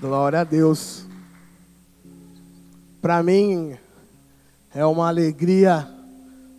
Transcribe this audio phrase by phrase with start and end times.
[0.00, 1.04] Glória a Deus.
[3.02, 3.76] Para mim
[4.72, 5.88] é uma alegria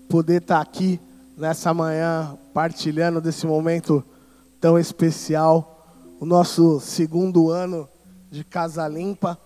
[0.09, 0.99] poder estar aqui
[1.37, 4.03] nessa manhã partilhando desse momento
[4.59, 5.87] tão especial,
[6.19, 7.87] o nosso segundo ano
[8.29, 9.39] de Casa Limpa.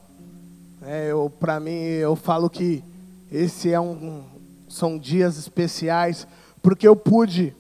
[0.81, 2.83] É, eu, para mim, eu falo que
[3.31, 4.23] esse é um,
[4.67, 6.25] são dias especiais
[6.63, 7.55] porque eu pude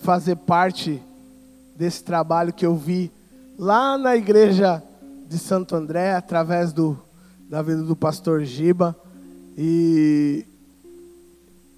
[0.00, 1.02] fazer parte
[1.76, 3.12] desse trabalho que eu vi
[3.58, 4.82] lá na igreja
[5.26, 6.98] de Santo André, através do,
[7.48, 8.96] da vida do pastor Giba.
[9.56, 10.44] E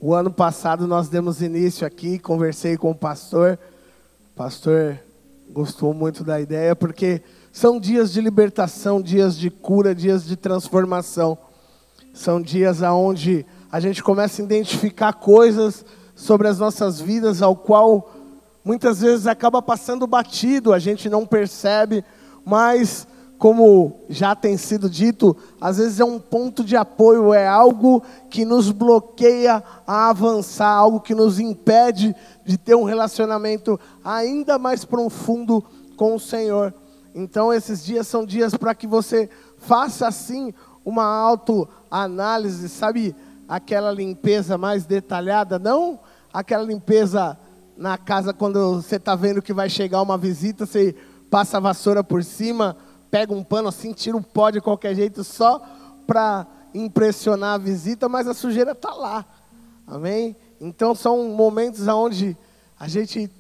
[0.01, 3.59] o ano passado nós demos início aqui, conversei com o pastor.
[4.33, 4.99] O pastor
[5.51, 11.39] gostou muito da ideia, porque são dias de libertação, dias de cura, dias de transformação.
[12.13, 15.85] São dias aonde a gente começa a identificar coisas
[16.15, 18.13] sobre as nossas vidas, ao qual
[18.65, 22.05] muitas vezes acaba passando batido, a gente não percebe,
[22.45, 23.07] mas
[23.39, 28.45] como já tem sido dito, às vezes é um ponto de apoio, é algo que
[28.45, 32.15] nos bloqueia a avançar, algo que nos impede
[32.45, 35.63] de ter um relacionamento ainda mais profundo
[35.97, 36.73] com o Senhor.
[37.15, 40.53] Então, esses dias são dias para que você faça assim
[40.85, 43.15] uma autoanálise, sabe?
[43.49, 45.99] Aquela limpeza mais detalhada, não
[46.33, 47.39] aquela limpeza
[47.77, 50.95] na casa quando você está vendo que vai chegar uma visita, você
[51.31, 52.77] passa a vassoura por cima
[53.11, 55.63] pega um pano assim, tira o pó de qualquer jeito só
[56.07, 59.25] para impressionar a visita, mas a sujeira está lá.
[59.87, 60.37] Amém?
[60.61, 62.37] Então são momentos onde
[62.79, 63.31] a gente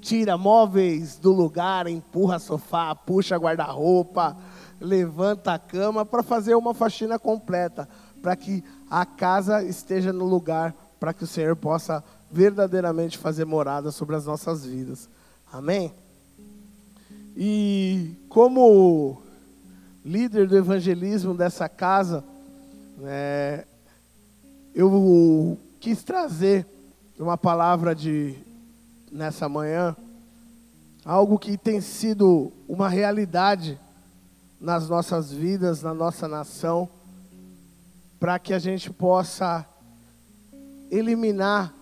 [0.00, 4.36] tira móveis do lugar, empurra sofá, puxa guarda-roupa,
[4.80, 7.88] levanta a cama para fazer uma faxina completa,
[8.22, 13.90] para que a casa esteja no lugar, para que o Senhor possa verdadeiramente fazer morada
[13.90, 15.08] sobre as nossas vidas.
[15.52, 15.92] Amém?
[17.42, 19.22] E como
[20.04, 22.22] líder do evangelismo dessa casa,
[22.98, 23.64] né,
[24.74, 26.66] eu quis trazer
[27.18, 28.36] uma palavra de
[29.10, 29.96] nessa manhã,
[31.02, 33.80] algo que tem sido uma realidade
[34.60, 36.90] nas nossas vidas, na nossa nação,
[38.20, 39.66] para que a gente possa
[40.90, 41.72] eliminar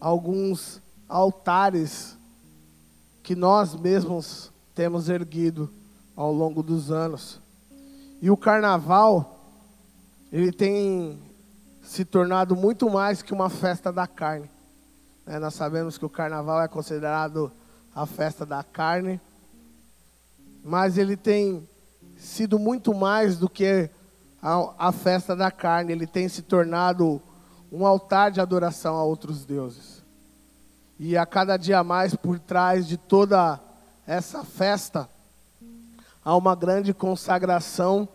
[0.00, 2.17] alguns altares
[3.28, 5.70] que nós mesmos temos erguido
[6.16, 7.38] ao longo dos anos.
[8.22, 9.38] E o carnaval,
[10.32, 11.20] ele tem
[11.82, 14.50] se tornado muito mais que uma festa da carne.
[15.26, 17.52] É, nós sabemos que o carnaval é considerado
[17.94, 19.20] a festa da carne,
[20.64, 21.68] mas ele tem
[22.16, 23.90] sido muito mais do que
[24.40, 27.20] a, a festa da carne, ele tem se tornado
[27.70, 29.97] um altar de adoração a outros deuses.
[30.98, 33.60] E a cada dia mais, por trás de toda
[34.06, 35.08] essa festa,
[36.24, 38.08] há uma grande consagração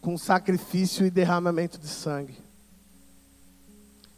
[0.00, 2.38] com sacrifício e derramamento de sangue.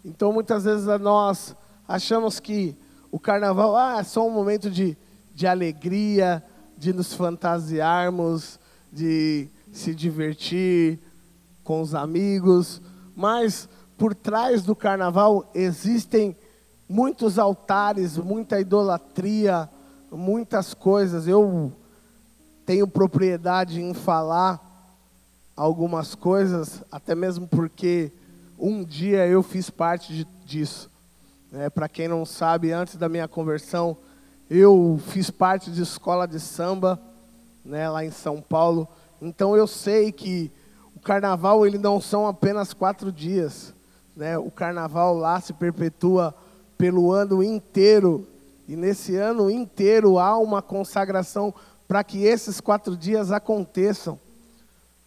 [0.04, 1.56] Então, muitas vezes nós
[1.86, 2.76] achamos que
[3.10, 4.96] o carnaval ah, é só um momento de,
[5.34, 6.44] de alegria,
[6.76, 8.60] de nos fantasiarmos,
[8.92, 10.98] de se divertir
[11.64, 12.80] com os amigos,
[13.16, 16.36] mas por trás do carnaval existem
[16.88, 19.68] muitos altares, muita idolatria,
[20.10, 21.28] muitas coisas.
[21.28, 21.72] Eu
[22.64, 24.64] tenho propriedade em falar
[25.56, 28.12] algumas coisas, até mesmo porque
[28.58, 30.90] um dia eu fiz parte de, disso.
[31.52, 33.96] É, Para quem não sabe, antes da minha conversão,
[34.48, 36.98] eu fiz parte de escola de samba,
[37.64, 38.88] né, lá em São Paulo.
[39.20, 40.50] Então eu sei que
[40.94, 43.74] o carnaval ele não são apenas quatro dias,
[44.16, 44.36] né?
[44.36, 46.34] O carnaval lá se perpetua
[46.78, 48.26] pelo ano inteiro.
[48.68, 51.52] E nesse ano inteiro há uma consagração
[51.88, 54.18] para que esses quatro dias aconteçam.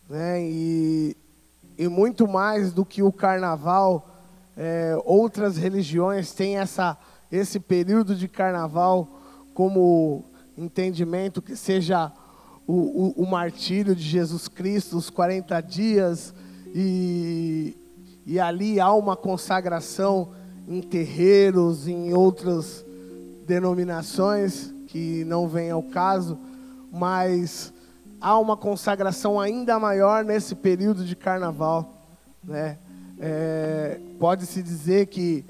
[0.10, 0.44] Né?
[0.44, 1.18] E,
[1.78, 4.08] e muito mais do que o carnaval,
[4.58, 6.98] é, outras religiões têm essa,
[7.32, 9.08] esse período de carnaval
[9.54, 10.26] como
[10.58, 12.12] entendimento que seja
[12.68, 16.34] o, o, o martírio de Jesus Cristo, os 40 dias,
[16.74, 17.76] e,
[18.26, 20.30] e ali há uma consagração
[20.72, 22.86] em terreiros, em outras
[23.46, 26.38] denominações, que não vem ao caso,
[26.92, 27.74] mas
[28.20, 31.94] há uma consagração ainda maior nesse período de carnaval.
[32.42, 32.78] Né?
[33.20, 35.44] É, Pode-se dizer que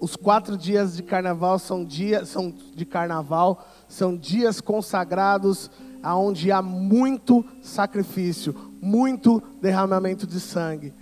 [0.00, 5.70] os quatro dias de carnaval são dias são de carnaval são dias consagrados
[6.02, 10.92] aonde há muito sacrifício, muito derramamento de sangue.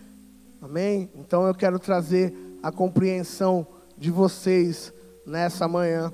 [0.60, 1.08] Amém?
[1.14, 3.66] Então eu quero trazer a compreensão
[3.96, 4.92] de vocês
[5.26, 6.12] nessa manhã.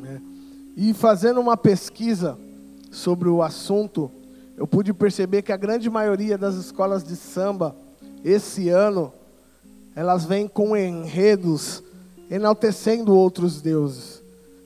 [0.00, 0.20] Né?
[0.76, 2.38] E fazendo uma pesquisa
[2.90, 4.10] sobre o assunto,
[4.56, 7.74] eu pude perceber que a grande maioria das escolas de samba,
[8.24, 9.12] esse ano,
[9.94, 11.82] elas vêm com enredos
[12.30, 14.22] enaltecendo outros deuses.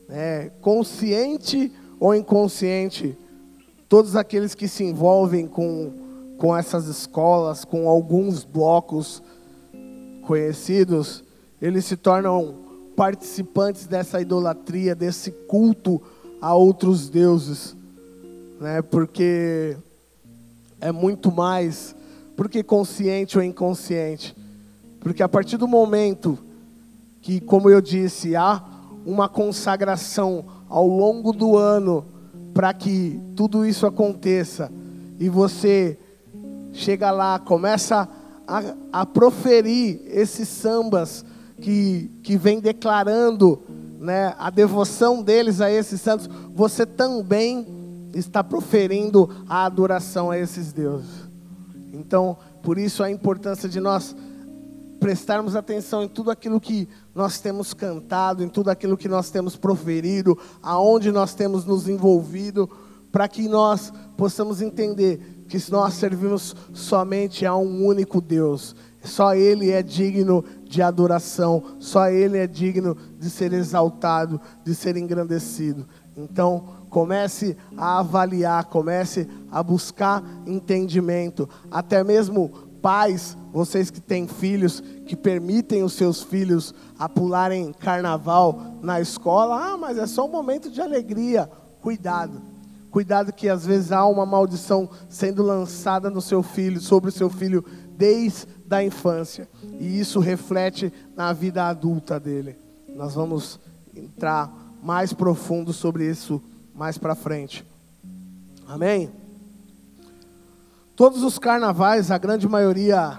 [0.08, 0.50] Né?
[0.61, 3.17] Consciente ou inconsciente,
[3.88, 5.93] todos aqueles que se envolvem com,
[6.38, 9.23] com essas escolas, com alguns blocos
[10.23, 11.23] conhecidos,
[11.61, 12.55] eles se tornam
[12.97, 16.01] participantes dessa idolatria, desse culto
[16.41, 17.77] a outros deuses,
[18.61, 18.83] né?
[18.83, 19.77] Porque
[20.81, 21.95] é muito mais,
[22.37, 24.37] porque consciente ou inconsciente,
[25.01, 26.39] porque a partir do momento
[27.21, 28.63] que, como eu disse, há
[29.07, 32.05] uma consagração ao longo do ano
[32.53, 34.71] para que tudo isso aconteça
[35.19, 35.99] e você
[36.73, 38.09] chega lá, começa a,
[38.93, 41.25] a proferir esses sambas
[41.61, 43.62] que, que vem declarando
[43.99, 47.67] né, a devoção deles a esses santos, você também
[48.15, 51.31] está proferindo a adoração a esses deuses.
[51.93, 54.15] Então, por isso a importância de nós
[54.99, 59.56] prestarmos atenção em tudo aquilo que nós temos cantado, em tudo aquilo que nós temos
[59.56, 62.71] proferido, aonde nós temos nos envolvido,
[63.11, 68.75] para que nós possamos entender que nós servimos somente a um único Deus.
[69.03, 74.97] Só Ele é digno de adoração, só Ele é digno de ser exaltado, de ser
[74.97, 75.87] engrandecido.
[76.17, 82.50] Então, comece a avaliar, comece a buscar entendimento, até mesmo
[82.83, 89.73] pais, vocês que têm filhos, que permitem os seus filhos a pularem carnaval na escola,
[89.73, 91.49] ah, mas é só um momento de alegria.
[91.81, 92.52] Cuidado.
[92.93, 97.31] Cuidado que às vezes há uma maldição sendo lançada no seu filho, sobre o seu
[97.31, 97.65] filho
[97.97, 99.49] desde a infância,
[99.81, 102.55] e isso reflete na vida adulta dele.
[102.94, 103.59] Nós vamos
[103.97, 104.53] entrar
[104.83, 106.43] mais profundo sobre isso
[106.75, 107.65] mais para frente.
[108.69, 109.11] Amém?
[110.94, 113.19] Todos os carnavais, a grande maioria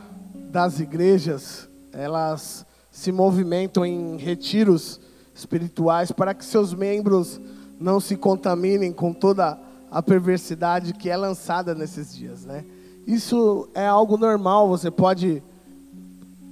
[0.52, 5.02] das igrejas, elas se movimentam em retiros
[5.34, 7.42] espirituais para que seus membros
[7.84, 9.60] não se contaminem com toda
[9.92, 12.64] a perversidade que é lançada nesses dias, né?
[13.06, 15.44] Isso é algo normal, você pode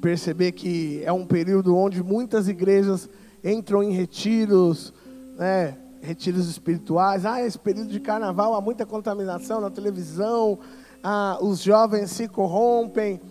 [0.01, 3.09] perceber que é um período onde muitas igrejas
[3.41, 4.93] entram em retiros,
[5.37, 7.25] né, retiros espirituais.
[7.25, 10.59] Ah, esse período de carnaval há muita contaminação na televisão,
[11.01, 13.21] ah, os jovens se corrompem,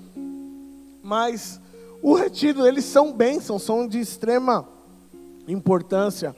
[1.03, 1.61] mas
[2.03, 4.67] o retiro, eles são bênçãos, são de extrema
[5.47, 6.35] importância,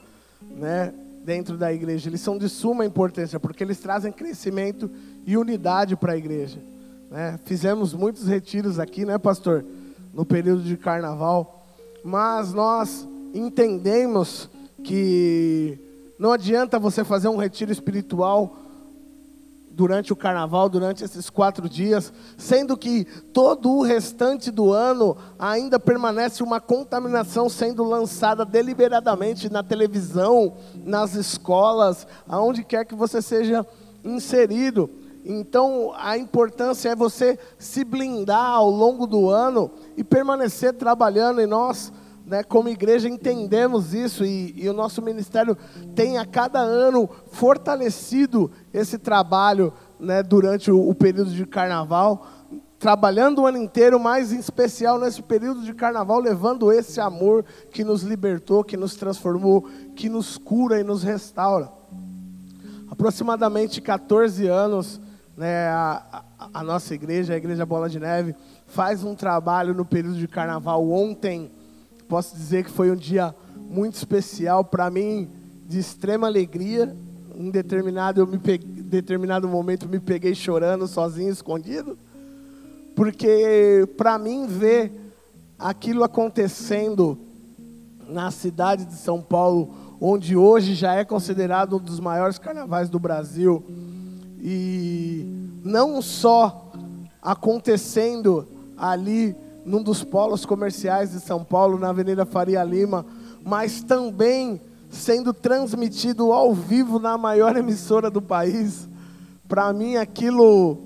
[0.56, 0.92] né,
[1.24, 2.08] dentro da igreja.
[2.08, 4.90] Eles são de suma importância, porque eles trazem crescimento
[5.26, 6.58] e unidade para a igreja.
[7.10, 7.38] Né?
[7.44, 9.64] Fizemos muitos retiros aqui, né, pastor,
[10.12, 11.66] no período de carnaval,
[12.04, 14.48] mas nós entendemos
[14.82, 15.78] que
[16.18, 18.56] não adianta você fazer um retiro espiritual
[19.74, 25.80] durante o carnaval, durante esses quatro dias, sendo que todo o restante do ano ainda
[25.80, 30.54] permanece uma contaminação sendo lançada deliberadamente na televisão,
[30.84, 33.66] nas escolas, aonde quer que você seja
[34.04, 34.90] inserido.
[35.24, 41.46] Então, a importância é você se blindar ao longo do ano e permanecer trabalhando, e
[41.46, 41.92] nós
[42.32, 45.54] né, como igreja entendemos isso e, e, o nosso ministério
[45.94, 49.70] tem a cada ano fortalecido esse trabalho
[50.00, 52.26] né, durante o, o, período de carnaval,
[52.78, 57.84] trabalhando o ano inteiro, mas em especial nesse período de carnaval, levando esse amor que
[57.84, 61.70] nos libertou, que nos transformou, que nos cura e nos restaura.
[62.90, 64.98] Aproximadamente 14 anos,
[65.36, 68.34] né, a, a, nossa igreja, a Igreja Bola de Neve,
[68.68, 70.90] faz um trabalho no período de carnaval.
[70.90, 71.50] Ontem,
[72.12, 73.34] posso dizer que foi um dia
[73.70, 75.30] muito especial para mim,
[75.66, 76.94] de extrema alegria.
[77.34, 81.96] Em determinado, peguei, determinado momento me peguei chorando sozinho, escondido,
[82.94, 84.92] porque para mim ver
[85.58, 87.18] aquilo acontecendo
[88.06, 92.98] na cidade de São Paulo, onde hoje já é considerado um dos maiores carnavais do
[92.98, 93.64] Brasil,
[94.38, 95.24] e
[95.64, 96.70] não só
[97.22, 103.06] acontecendo ali num dos polos comerciais de São Paulo, na Avenida Faria Lima,
[103.44, 108.88] mas também sendo transmitido ao vivo na maior emissora do país.
[109.48, 110.78] Para mim, aquilo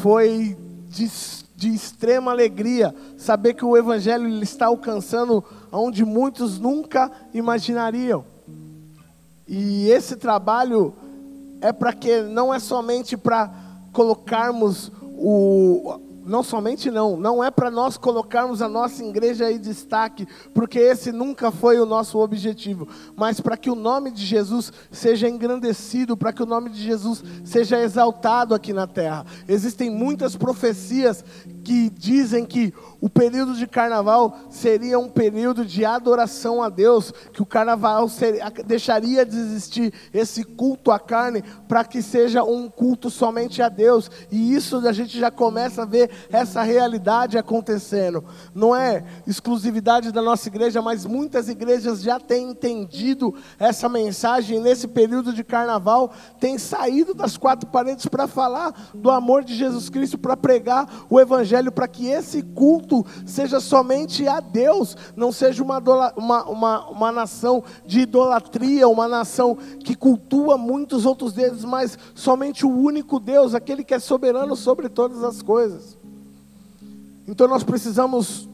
[0.00, 0.56] foi
[0.88, 1.10] de,
[1.54, 8.24] de, extrema alegria saber que o Evangelho está alcançando onde muitos nunca imaginariam.
[9.46, 10.94] E esse trabalho
[11.60, 13.50] é para que não é somente para
[13.92, 20.28] colocarmos o, não somente não, não é para nós colocarmos a nossa igreja em destaque,
[20.52, 25.28] porque esse nunca foi o nosso objetivo, mas para que o nome de Jesus seja
[25.28, 29.24] engrandecido, para que o nome de Jesus seja exaltado aqui na terra.
[29.48, 31.24] Existem muitas profecias
[31.68, 37.42] que dizem que o período de carnaval seria um período de adoração a Deus, que
[37.42, 43.10] o carnaval seria, deixaria de existir esse culto à carne para que seja um culto
[43.10, 44.10] somente a Deus.
[44.30, 48.24] E isso a gente já começa a ver essa realidade acontecendo.
[48.54, 54.88] Não é exclusividade da nossa igreja, mas muitas igrejas já têm entendido essa mensagem nesse
[54.88, 60.16] período de carnaval, têm saído das quatro paredes para falar do amor de Jesus Cristo,
[60.16, 65.62] para pregar o evangelho, para que esse culto culto seja somente a Deus, não seja
[65.62, 65.78] uma,
[66.16, 72.64] uma, uma, uma nação de idolatria, uma nação que cultua muitos outros deuses, mas somente
[72.64, 75.96] o único Deus, aquele que é soberano sobre todas as coisas.
[77.26, 78.48] Então nós precisamos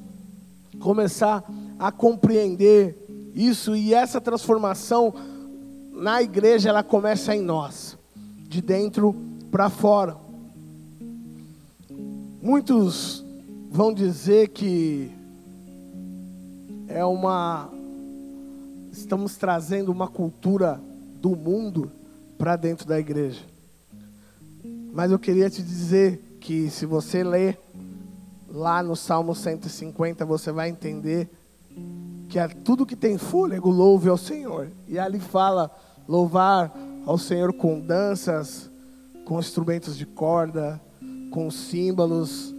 [0.81, 1.45] começar
[1.79, 2.97] a compreender
[3.35, 5.15] isso e essa transformação
[5.93, 7.97] na igreja ela começa em nós,
[8.49, 9.15] de dentro
[9.51, 10.24] para fora.
[12.45, 13.25] Muitos
[13.71, 15.11] vão dizer que
[16.87, 17.71] é uma
[18.93, 20.79] estamos trazendo uma cultura
[21.23, 21.91] do mundo
[22.37, 23.41] para dentro da igreja.
[24.93, 27.59] Mas eu queria te dizer que se você ler
[28.47, 31.31] lá no Salmo 150, você vai entender
[32.29, 34.69] que é tudo que tem fôlego louve ao Senhor.
[34.87, 35.75] E ali fala
[36.07, 36.71] louvar
[37.07, 38.69] ao Senhor com danças,
[39.25, 40.79] com instrumentos de corda,
[41.35, 42.55] com símbolos,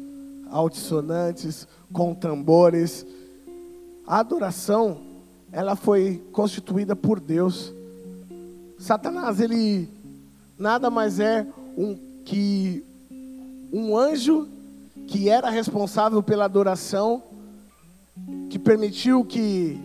[0.51, 3.05] altissonantes, com tambores.
[4.05, 4.97] A adoração,
[5.49, 7.73] ela foi constituída por Deus.
[8.77, 9.87] Satanás, ele
[10.59, 12.83] nada mais é um que
[13.71, 14.45] um anjo
[15.07, 17.23] que era responsável pela adoração,
[18.49, 19.79] que permitiu que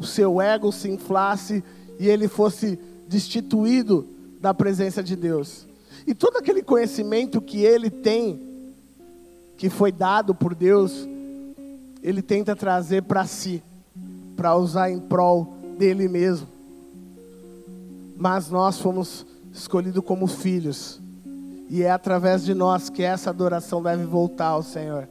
[0.00, 1.62] o seu ego se inflasse
[2.00, 4.08] e ele fosse destituído
[4.40, 5.66] da presença de Deus.
[6.06, 8.52] E todo aquele conhecimento que ele tem
[9.56, 11.06] que foi dado por Deus,
[12.02, 13.62] ele tenta trazer para si,
[14.36, 16.48] para usar em prol dele mesmo.
[18.16, 21.00] Mas nós fomos escolhidos como filhos,
[21.68, 25.08] e é através de nós que essa adoração deve voltar ao Senhor.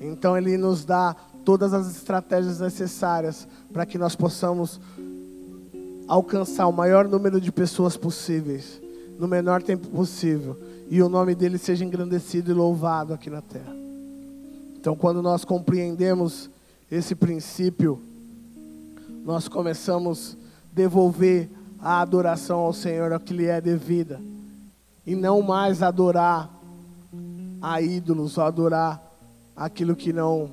[0.00, 4.80] Então ele nos dá todas as estratégias necessárias para que nós possamos
[6.06, 8.81] alcançar o maior número de pessoas possíveis,
[9.22, 10.58] no menor tempo possível
[10.90, 13.72] e o nome dele seja engrandecido e louvado aqui na terra.
[14.74, 16.50] Então, quando nós compreendemos
[16.90, 18.02] esse princípio,
[19.24, 21.48] nós começamos a devolver
[21.78, 24.20] a adoração ao Senhor, ao que lhe é devida,
[25.06, 26.50] e não mais adorar
[27.62, 29.00] a ídolos, ou adorar
[29.54, 30.50] aquilo que não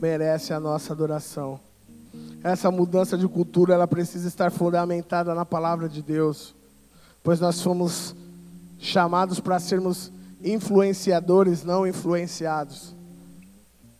[0.00, 1.60] merece a nossa adoração.
[2.42, 6.55] Essa mudança de cultura, ela precisa estar fundamentada na palavra de Deus,
[7.26, 8.14] pois nós fomos
[8.78, 10.12] chamados para sermos
[10.44, 12.94] influenciadores, não influenciados.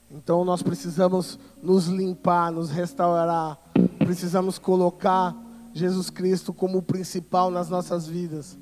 [0.09, 3.59] Então nós precisamos nos limpar, nos restaurar,
[3.99, 5.35] precisamos colocar
[5.75, 8.57] Jesus Cristo como o principal nas nossas vidas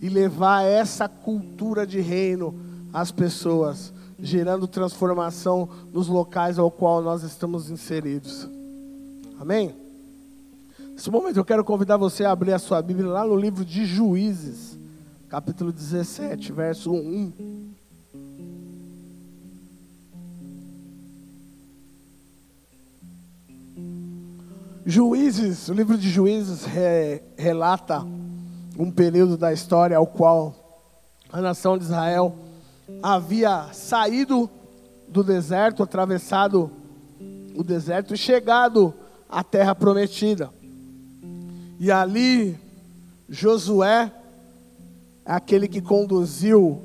[0.00, 2.54] e levar essa cultura de reino
[2.92, 8.48] às pessoas, gerando transformação nos locais ao qual nós estamos inseridos.
[9.40, 9.87] Amém?
[10.98, 13.86] Nesse momento eu quero convidar você a abrir a sua Bíblia lá no livro de
[13.86, 14.76] Juízes
[15.28, 17.70] capítulo 17, verso 1.
[24.84, 28.04] Juízes, o livro de Juízes re, relata
[28.76, 30.52] um período da história ao qual
[31.32, 32.34] a nação de Israel
[33.00, 34.50] havia saído
[35.06, 36.68] do deserto, atravessado
[37.54, 38.92] o deserto e chegado
[39.28, 40.57] à terra prometida.
[41.78, 42.58] E ali
[43.28, 44.12] Josué
[45.28, 46.82] aquele que conduziu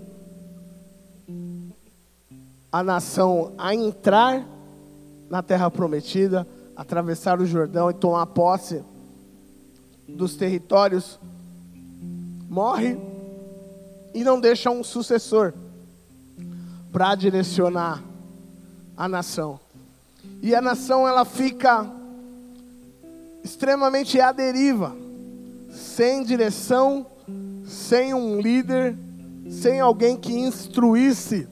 [2.69, 4.45] a nação a entrar
[5.29, 6.45] na terra prometida,
[6.75, 8.83] atravessar o Jordão e tomar posse
[10.07, 11.17] dos territórios,
[12.49, 12.97] morre
[14.13, 15.53] e não deixa um sucessor
[16.91, 18.03] para direcionar
[18.97, 19.59] a nação.
[20.41, 21.89] E a nação ela fica
[23.43, 24.95] extremamente à deriva,
[25.69, 27.05] sem direção
[27.65, 28.95] sem um líder,
[29.49, 31.47] sem alguém que instruísse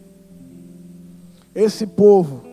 [1.54, 2.44] esse povo.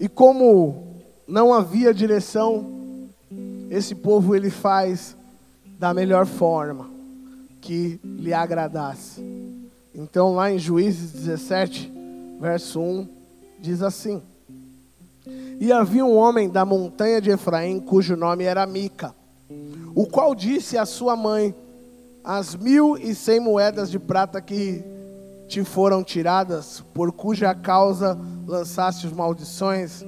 [0.00, 3.10] E como não havia direção,
[3.70, 5.16] esse povo ele faz
[5.78, 6.88] da melhor forma
[7.60, 9.22] que lhe agradasse.
[9.94, 11.92] Então, lá em Juízes 17,
[12.40, 13.08] verso 1,
[13.60, 14.22] diz assim:
[15.60, 19.14] E havia um homem da montanha de Efraim, cujo nome era Mica,
[19.94, 21.54] o qual disse à sua mãe:
[22.22, 24.84] As mil e cem moedas de prata que
[25.48, 30.04] te foram tiradas, por cuja causa lançaste as maldições,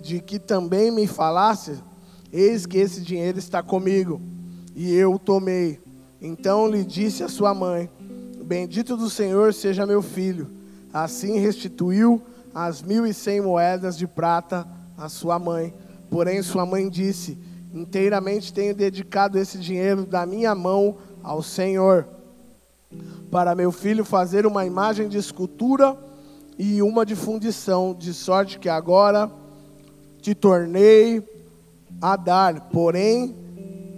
[0.00, 1.72] de que também me falaste,
[2.32, 4.20] eis que esse dinheiro está comigo,
[4.76, 5.80] e eu o tomei.
[6.20, 7.90] Então lhe disse a sua mãe:
[8.44, 10.50] Bendito do Senhor seja meu filho.
[10.92, 12.22] Assim restituiu
[12.54, 15.74] as mil e cem moedas de prata à sua mãe.
[16.08, 17.36] Porém, sua mãe disse:
[17.72, 22.06] Inteiramente tenho dedicado esse dinheiro da minha mão ao Senhor,
[23.30, 25.96] para meu filho fazer uma imagem de escultura
[26.58, 29.30] e uma de fundição, de sorte que agora
[30.22, 31.22] te tornei
[32.00, 32.68] a dar.
[32.70, 33.34] Porém,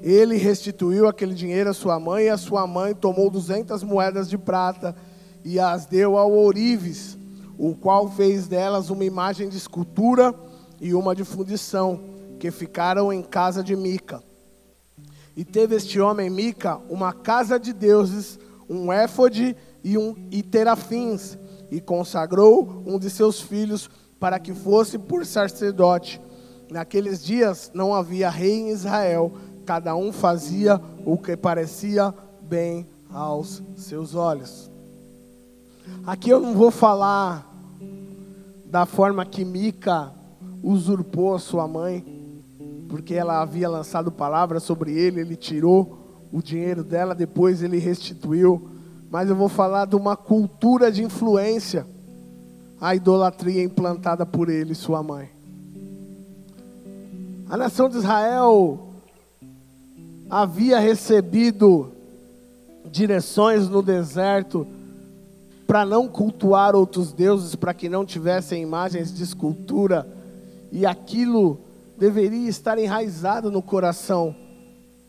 [0.02, 4.38] ele restituiu aquele dinheiro à sua mãe, e a sua mãe tomou duzentas moedas de
[4.38, 4.96] prata
[5.44, 7.15] e as deu ao ourives,
[7.58, 10.34] o qual fez delas uma imagem de escultura
[10.80, 12.00] e uma de fundição,
[12.38, 14.22] que ficaram em casa de Mica.
[15.36, 21.38] E teve este homem Mica uma casa de deuses, um éfode e, um, e terafins,
[21.70, 26.20] e consagrou um de seus filhos para que fosse por sacerdote.
[26.70, 29.32] Naqueles dias não havia rei em Israel,
[29.64, 34.70] cada um fazia o que parecia bem aos seus olhos.
[36.06, 37.52] Aqui eu não vou falar
[38.66, 40.12] da forma que Mica
[40.62, 42.04] usurpou a sua mãe,
[42.88, 45.98] porque ela havia lançado palavras sobre ele, ele tirou
[46.32, 48.68] o dinheiro dela, depois ele restituiu.
[49.10, 51.86] Mas eu vou falar de uma cultura de influência,
[52.80, 55.30] a idolatria implantada por ele e sua mãe.
[57.48, 58.88] A nação de Israel
[60.28, 61.92] havia recebido
[62.90, 64.66] direções no deserto
[65.66, 70.06] para não cultuar outros deuses, para que não tivessem imagens de escultura,
[70.70, 71.58] e aquilo
[71.98, 74.34] deveria estar enraizado no coração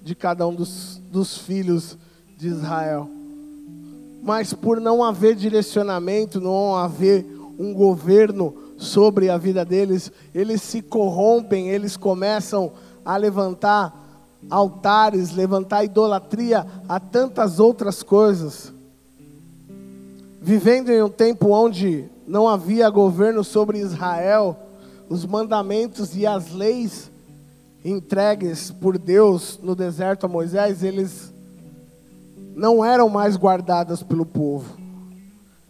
[0.01, 1.97] de cada um dos, dos filhos
[2.37, 3.09] de Israel.
[4.23, 7.25] Mas por não haver direcionamento, não haver
[7.59, 12.71] um governo sobre a vida deles, eles se corrompem, eles começam
[13.03, 13.93] a levantar
[14.49, 18.71] altares, levantar idolatria a tantas outras coisas.
[20.47, 24.57] Vivendo em um tempo onde não havia governo sobre Israel,
[25.09, 27.11] os mandamentos e as leis
[27.83, 31.33] entregues por Deus no deserto a Moisés, eles
[32.55, 34.77] não eram mais guardados pelo povo.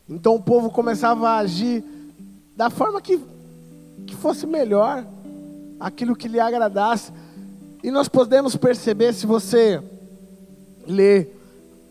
[0.08, 1.84] Então o povo começava a agir
[2.56, 3.20] da forma que,
[4.06, 5.04] que fosse melhor,
[5.80, 7.12] aquilo que lhe agradasse.
[7.82, 9.82] E nós podemos perceber, se você
[10.86, 11.36] ler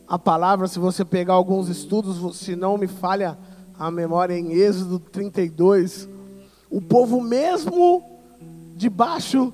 [0.09, 3.37] a palavra, se você pegar alguns estudos, se não me falha
[3.79, 6.09] a memória, em Êxodo 32,
[6.71, 8.03] o povo mesmo
[8.77, 9.53] debaixo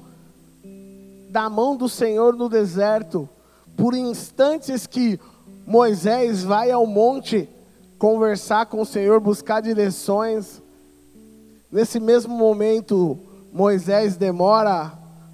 [1.30, 3.28] da mão do Senhor no deserto,
[3.76, 5.18] por instantes que
[5.66, 7.48] Moisés vai ao monte
[7.98, 10.60] conversar com o Senhor, buscar direções,
[11.70, 13.18] nesse mesmo momento
[13.52, 14.92] Moisés demora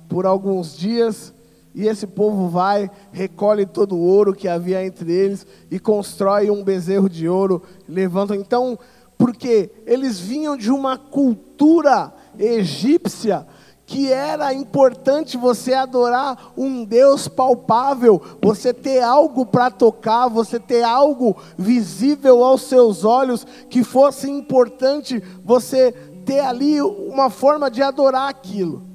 [0.08, 1.32] por alguns dias
[1.78, 6.64] e esse povo vai, recolhe todo o ouro que havia entre eles e constrói um
[6.64, 8.34] bezerro de ouro, levantam.
[8.34, 8.76] Então,
[9.16, 13.46] porque eles vinham de uma cultura egípcia
[13.86, 20.82] que era importante você adorar um Deus palpável, você ter algo para tocar, você ter
[20.82, 25.92] algo visível aos seus olhos, que fosse importante você
[26.26, 28.87] ter ali uma forma de adorar aquilo.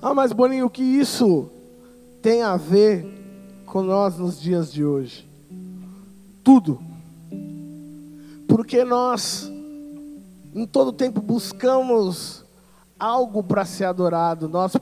[0.00, 1.50] Ah, mas Boninho, o que isso
[2.22, 3.04] tem a ver
[3.66, 5.28] com nós nos dias de hoje?
[6.44, 6.80] Tudo.
[8.46, 9.50] Porque nós,
[10.54, 12.44] em todo tempo, buscamos
[12.98, 14.72] algo para ser adorado, nós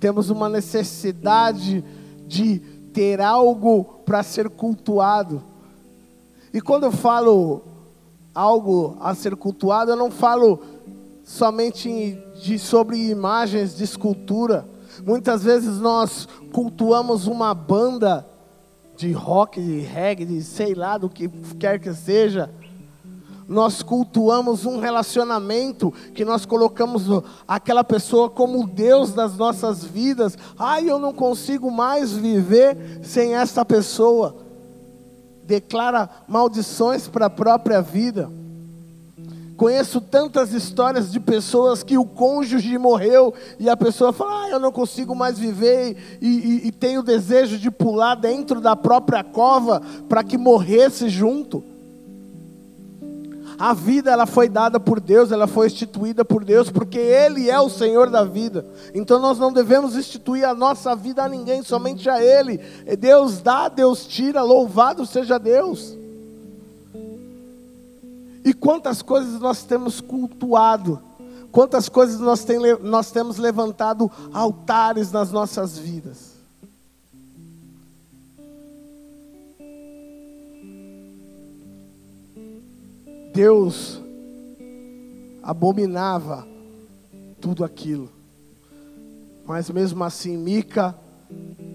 [0.00, 1.84] temos uma necessidade
[2.26, 2.58] de
[2.92, 5.42] ter algo para ser cultuado.
[6.54, 7.62] E quando eu falo
[8.34, 10.60] algo a ser cultuado, eu não falo
[11.22, 14.66] somente de, sobre imagens de escultura.
[15.04, 18.26] Muitas vezes nós cultuamos uma banda
[18.96, 22.50] de rock, de reggae, de sei lá do que quer que seja.
[23.46, 27.04] Nós cultuamos um relacionamento que nós colocamos
[27.46, 30.38] aquela pessoa como Deus das nossas vidas.
[30.58, 34.36] Ai, eu não consigo mais viver sem essa pessoa.
[35.42, 38.30] Declara maldições para a própria vida.
[39.56, 44.58] Conheço tantas histórias de pessoas que o cônjuge morreu e a pessoa fala: ah, eu
[44.58, 49.22] não consigo mais viver e, e, e tem o desejo de pular dentro da própria
[49.22, 51.62] cova para que morresse junto.
[53.56, 57.60] A vida ela foi dada por Deus, ela foi instituída por Deus, porque Ele é
[57.60, 58.66] o Senhor da vida.
[58.92, 62.58] Então nós não devemos instituir a nossa vida a ninguém, somente a Ele.
[62.98, 65.96] Deus dá, Deus tira, louvado seja Deus.
[68.44, 71.00] E quantas coisas nós temos cultuado,
[71.50, 76.34] quantas coisas nós, tem, nós temos levantado altares nas nossas vidas.
[83.32, 84.00] Deus
[85.42, 86.46] abominava
[87.40, 88.08] tudo aquilo.
[89.44, 90.94] Mas mesmo assim, Mica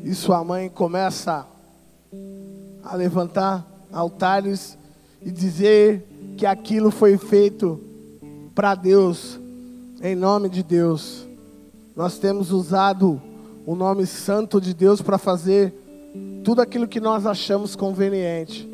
[0.04, 1.46] e sua mãe começa
[2.84, 4.78] a levantar altares
[5.22, 6.09] e dizer
[6.40, 7.78] que aquilo foi feito
[8.56, 9.38] para Deus,
[10.02, 11.28] em nome de Deus.
[11.94, 13.22] Nós temos usado
[13.66, 15.74] o nome santo de Deus para fazer
[16.42, 18.66] tudo aquilo que nós achamos conveniente,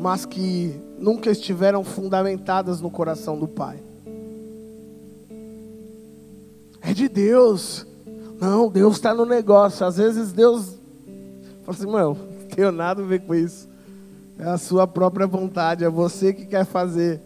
[0.00, 3.78] mas que nunca estiveram fundamentadas no coração do Pai.
[6.80, 7.86] É de Deus.
[8.40, 9.84] Não, Deus está no negócio.
[9.84, 10.74] Às vezes Deus
[11.66, 13.67] fala assim, meu, não tenho nada a ver com isso.
[14.38, 17.20] É a sua própria vontade, é você que quer fazer.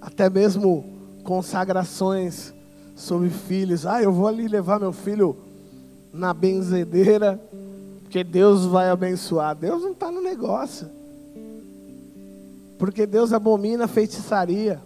[0.00, 0.84] Até mesmo
[1.24, 2.54] consagrações
[2.94, 3.84] sobre filhos.
[3.84, 5.36] Ah, eu vou ali levar meu filho
[6.12, 7.40] na benzedeira,
[8.02, 9.56] porque Deus vai abençoar.
[9.56, 10.88] Deus não está no negócio.
[12.78, 14.80] Porque Deus abomina feitiçaria.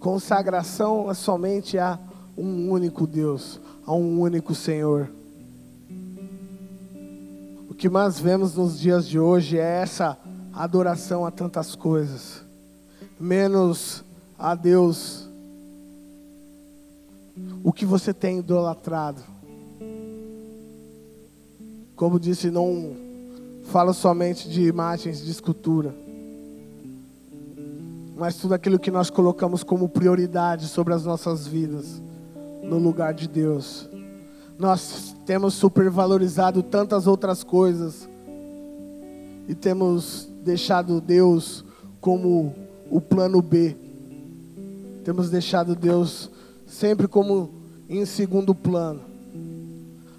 [0.00, 1.96] Consagração é somente a
[2.36, 5.08] um único Deus, a um único Senhor
[7.82, 10.16] que mais vemos nos dias de hoje é essa
[10.54, 12.40] adoração a tantas coisas,
[13.18, 14.04] menos
[14.38, 15.28] a Deus.
[17.64, 19.20] O que você tem idolatrado?
[21.96, 22.94] Como disse, não
[23.64, 25.92] falo somente de imagens de escultura,
[28.16, 32.00] mas tudo aquilo que nós colocamos como prioridade sobre as nossas vidas,
[32.62, 33.88] no lugar de Deus.
[34.56, 38.08] Nós temos supervalorizado tantas outras coisas
[39.48, 41.64] e temos deixado Deus
[42.00, 42.54] como
[42.90, 43.76] o plano B.
[45.04, 46.30] Temos deixado Deus
[46.66, 47.50] sempre como
[47.88, 49.00] em segundo plano.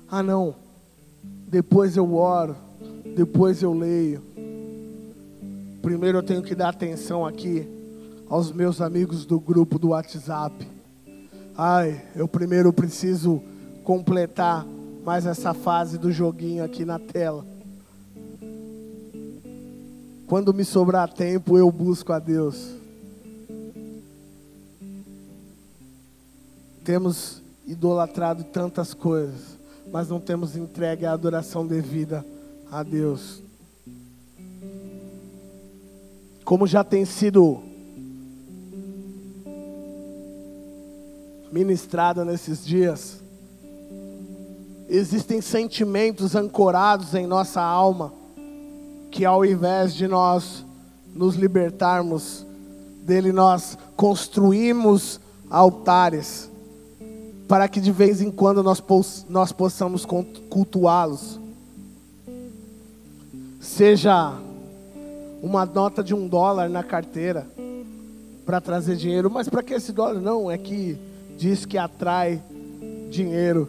[0.09, 0.55] Ah, não.
[1.47, 2.55] Depois eu oro,
[3.15, 4.21] depois eu leio.
[5.81, 7.67] Primeiro eu tenho que dar atenção aqui
[8.29, 10.67] aos meus amigos do grupo do WhatsApp.
[11.57, 13.41] Ai, eu primeiro preciso
[13.83, 14.65] completar
[15.03, 17.45] mais essa fase do joguinho aqui na tela.
[20.27, 22.71] Quando me sobrar tempo, eu busco a Deus.
[26.83, 29.57] Temos idolatrado tantas coisas,
[29.91, 32.25] mas não temos entregue a adoração devida
[32.71, 33.41] a Deus.
[36.43, 37.61] Como já tem sido
[41.51, 43.22] ministrado nesses dias,
[44.95, 48.13] existem sentimentos ancorados em nossa alma
[49.09, 50.63] que ao invés de nós
[51.15, 52.45] nos libertarmos
[53.01, 56.47] dele, nós construímos altares
[57.47, 58.83] para que de vez em quando nós,
[59.27, 61.39] nós possamos cultuá-los.
[63.59, 64.37] Seja
[65.41, 67.47] uma nota de um dólar na carteira
[68.45, 70.51] para trazer dinheiro, mas para que esse dólar não?
[70.51, 70.97] É que
[71.35, 72.39] diz que atrai
[73.09, 73.67] dinheiro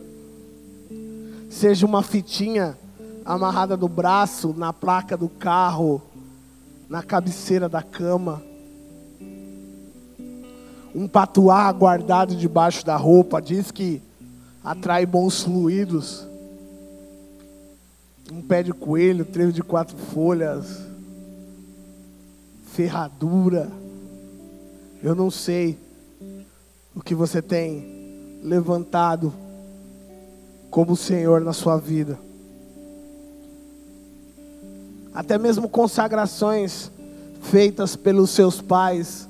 [1.55, 2.77] seja uma fitinha
[3.25, 6.03] amarrada no braço, na placa do carro,
[6.89, 8.43] na cabeceira da cama.
[10.93, 14.03] Um patuá guardado debaixo da roupa diz que
[14.65, 16.27] atrai bons fluidos.
[18.33, 20.83] Um pé de coelho, trevo de quatro folhas,
[22.67, 23.71] ferradura.
[25.01, 25.79] Eu não sei
[26.97, 29.33] o que você tem levantado
[30.75, 32.19] como o Senhor na sua vida.
[35.15, 36.91] Até mesmo consagrações
[37.43, 39.29] feitas pelos seus pais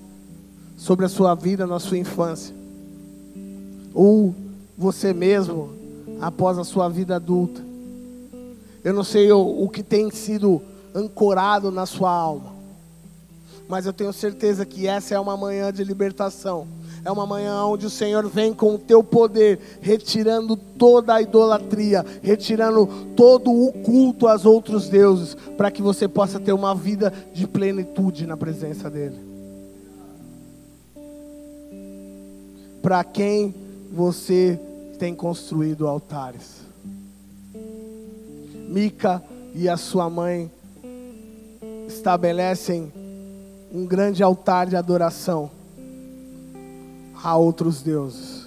[0.74, 2.56] sobre a sua vida na sua infância.
[3.92, 4.34] Ou
[4.74, 5.68] você mesmo
[6.18, 7.60] após a sua vida adulta.
[8.82, 10.62] Eu não sei o, o que tem sido
[10.94, 12.54] ancorado na sua alma.
[13.68, 16.66] Mas eu tenho certeza que essa é uma manhã de libertação.
[17.04, 22.02] É uma manhã onde o Senhor vem com o teu poder, retirando toda a idolatria,
[22.22, 27.46] retirando todo o culto aos outros deuses, para que você possa ter uma vida de
[27.46, 29.18] plenitude na presença dEle.
[32.80, 33.54] Para quem
[33.92, 34.58] você
[34.98, 36.62] tem construído altares?
[38.66, 39.22] Mica
[39.54, 40.50] e a sua mãe
[41.86, 42.90] estabelecem
[43.70, 45.50] um grande altar de adoração
[47.24, 48.44] a outros deuses.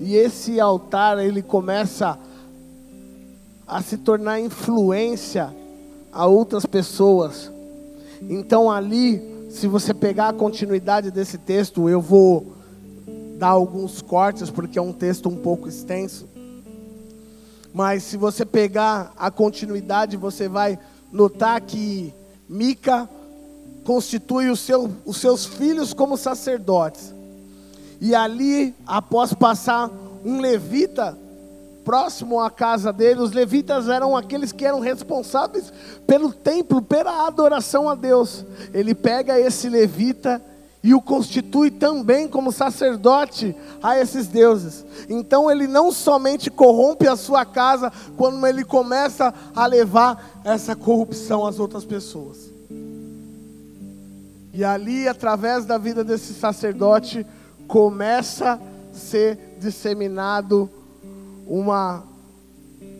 [0.00, 2.18] E esse altar ele começa
[3.68, 5.54] a se tornar influência
[6.10, 7.52] a outras pessoas.
[8.22, 12.54] Então ali, se você pegar a continuidade desse texto, eu vou
[13.38, 16.26] dar alguns cortes porque é um texto um pouco extenso.
[17.74, 20.78] Mas se você pegar a continuidade, você vai
[21.12, 22.14] notar que
[22.48, 23.08] Mica
[23.84, 27.14] constitui seu, os seus filhos como sacerdotes.
[28.02, 29.88] E ali, após passar
[30.24, 31.16] um levita
[31.84, 35.72] próximo à casa dele, os levitas eram aqueles que eram responsáveis
[36.04, 38.44] pelo templo, pela adoração a Deus.
[38.74, 40.42] Ele pega esse levita
[40.82, 44.84] e o constitui também como sacerdote a esses deuses.
[45.08, 51.46] Então ele não somente corrompe a sua casa, quando ele começa a levar essa corrupção
[51.46, 52.50] às outras pessoas.
[54.52, 57.24] E ali, através da vida desse sacerdote,
[57.72, 60.68] começa a ser disseminado
[61.46, 62.04] uma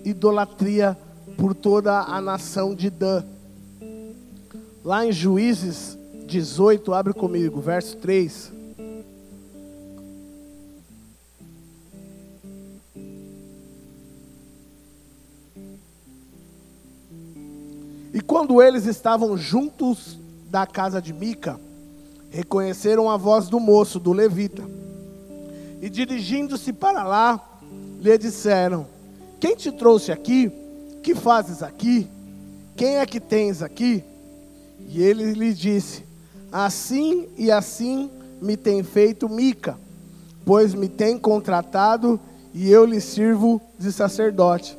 [0.03, 0.97] idolatria
[1.37, 3.23] por toda a nação de Dan.
[4.83, 8.51] Lá em Juízes 18, abre comigo, verso 3.
[18.15, 20.19] E quando eles estavam juntos
[20.51, 21.61] da casa de Mica,
[22.33, 24.63] reconheceram a voz do moço, do levita,
[25.83, 27.61] e dirigindo-se para lá,
[28.01, 28.87] lhe disseram:
[29.39, 30.51] Quem te trouxe aqui?
[31.03, 32.09] Que fazes aqui?
[32.75, 34.03] Quem é que tens aqui?
[34.89, 36.05] E ele lhe disse:
[36.51, 39.79] Assim e assim me tem feito Mica,
[40.45, 42.19] pois me tem contratado
[42.55, 44.79] e eu lhe sirvo de sacerdote.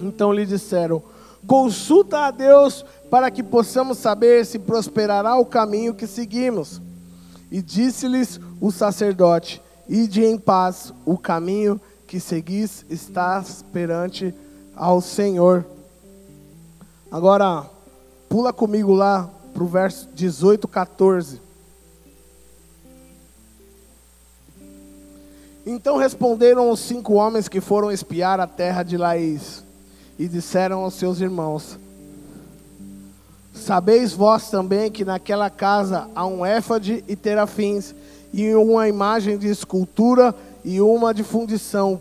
[0.00, 1.02] Então lhe disseram:
[1.46, 6.80] Consulta a Deus para que possamos saber se prosperará o caminho que seguimos.
[7.50, 14.34] E disse-lhes o sacerdote: Ide em paz, o caminho que seguis está perante
[14.76, 15.64] ao Senhor.
[17.10, 17.64] Agora,
[18.28, 21.40] pula comigo lá para o verso 18, 14.
[25.66, 29.62] Então responderam os cinco homens que foram espiar a terra de Laís,
[30.18, 31.78] e disseram aos seus irmãos:
[33.58, 37.94] Sabeis vós também que naquela casa há um éfade e terafins,
[38.32, 42.00] e uma imagem de escultura e uma de fundição.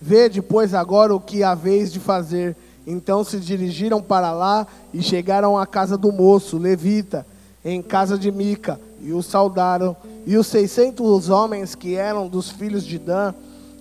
[0.00, 2.56] Vede, pois, agora o que haveis de fazer.
[2.86, 7.26] Então se dirigiram para lá e chegaram à casa do moço, levita,
[7.64, 9.96] em casa de Mica, e o saudaram.
[10.26, 13.34] E os seiscentos homens que eram dos filhos de Dan,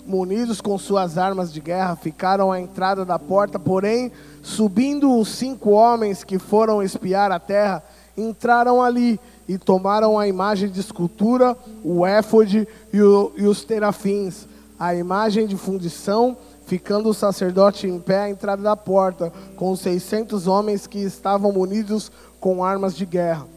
[0.05, 4.11] munidos com suas armas de guerra, ficaram à entrada da porta, porém,
[4.45, 7.83] subindo os cinco homens que foram espiar a terra,
[8.15, 14.47] entraram ali e tomaram a imagem de escultura, o éfode e, o, e os terafins,
[14.79, 19.79] a imagem de fundição ficando o sacerdote em pé à entrada da porta, com os
[19.79, 23.47] seiscentos homens que estavam munidos com armas de guerra.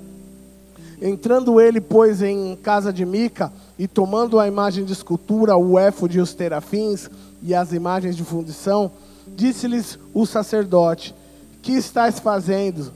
[1.00, 6.18] Entrando ele, pois, em casa de Mica, e tomando a imagem de escultura, o éfode
[6.18, 7.10] e os terafins,
[7.42, 8.90] e as imagens de fundição,
[9.38, 11.14] disse-lhes o sacerdote:
[11.62, 12.92] Que estás fazendo?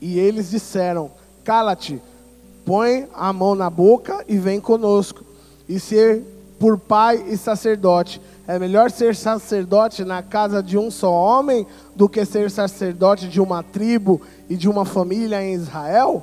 [0.00, 1.10] E eles disseram:
[1.44, 2.02] Cala-te,
[2.66, 5.24] põe a mão na boca e vem conosco,
[5.68, 6.22] e ser
[6.58, 12.08] por pai e sacerdote é melhor ser sacerdote na casa de um só homem do
[12.08, 16.22] que ser sacerdote de uma tribo e de uma família em Israel?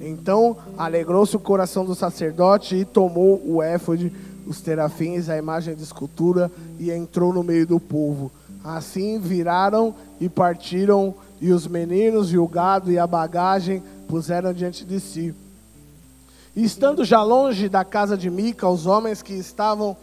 [0.00, 4.12] Então alegrou-se o coração do sacerdote e tomou o éfode,
[4.46, 8.30] os terafins, a imagem de escultura e entrou no meio do povo.
[8.62, 14.84] Assim viraram e partiram, e os meninos e o gado e a bagagem puseram diante
[14.84, 15.34] de si.
[16.54, 19.96] E estando já longe da casa de Mica, os homens que estavam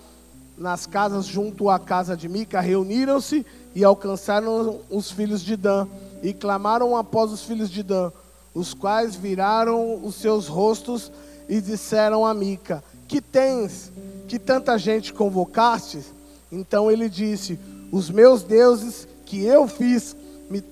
[0.58, 5.88] nas casas junto à casa de Mica, reuniram-se e alcançaram os filhos de Dan
[6.24, 8.12] e clamaram após os filhos de Dan,
[8.56, 11.12] os quais viraram os seus rostos
[11.48, 13.92] e disseram a Mica: Que tens?
[14.28, 16.04] Que tanta gente convocaste?
[16.52, 17.60] Então ele disse:
[17.92, 20.16] Os meus deuses que eu fiz
[20.50, 20.64] me,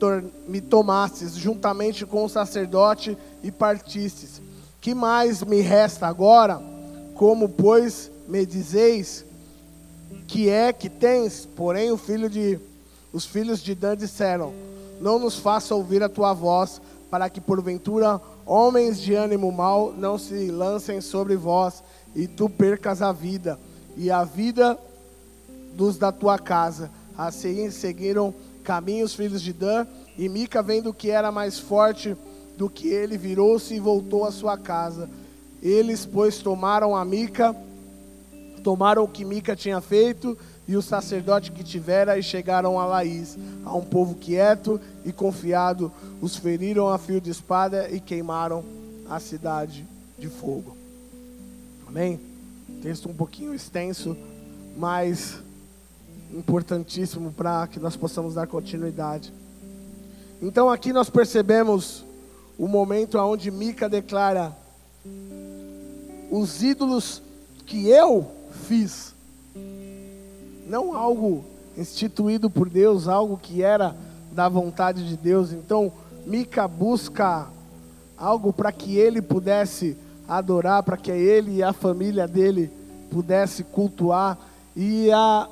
[0.48, 4.42] me tomastes juntamente com o sacerdote e partistes.
[4.82, 6.62] Que mais me resta agora?
[7.16, 9.26] Como, pois, me dizeis
[10.28, 11.48] que é que tens?
[11.56, 12.60] Porém, o filho de
[13.14, 14.54] os filhos de Dan disseram:
[15.00, 20.18] Não nos faça ouvir a tua voz, para que porventura homens de ânimo mau não
[20.18, 21.82] se lancem sobre vós
[22.16, 23.58] e tu percas a vida
[23.96, 24.78] e a vida
[25.74, 26.92] dos da tua casa.
[27.18, 29.86] Assim seguiram caminhos filhos de Dan,
[30.18, 32.16] e Mica, vendo que era mais forte
[32.58, 35.10] do que ele, virou-se e voltou à sua casa.
[35.62, 37.56] Eles, pois, tomaram a Mica,
[38.64, 43.38] tomaram o que Mica tinha feito e o sacerdote que tivera e chegaram a Laís,
[43.64, 48.64] a um povo quieto e confiado, os feriram a fio de espada e queimaram
[49.08, 49.86] a cidade
[50.18, 50.76] de fogo.
[51.88, 52.20] Amém?
[52.82, 54.18] Texto um pouquinho extenso,
[54.76, 55.44] mas
[56.34, 59.34] importantíssimo para que nós possamos dar continuidade.
[60.42, 62.04] Então aqui nós percebemos
[62.58, 64.56] o momento onde Mica declara:
[66.32, 67.22] os ídolos
[67.66, 68.30] que eu
[68.68, 69.14] fiz,
[70.68, 71.44] não algo
[71.78, 73.96] instituído por Deus, algo que era
[74.32, 75.52] da vontade de Deus.
[75.52, 75.92] Então
[76.26, 77.48] Mica busca
[78.18, 82.72] algo para que ele pudesse adorar, para que ele e a família dele
[83.12, 84.38] pudesse cultuar
[84.76, 85.48] e a,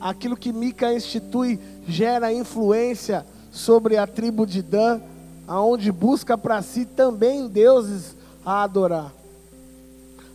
[0.00, 5.00] aquilo que Mica institui gera influência sobre a tribo de Dan,
[5.46, 9.12] aonde busca para si também deuses a adorar.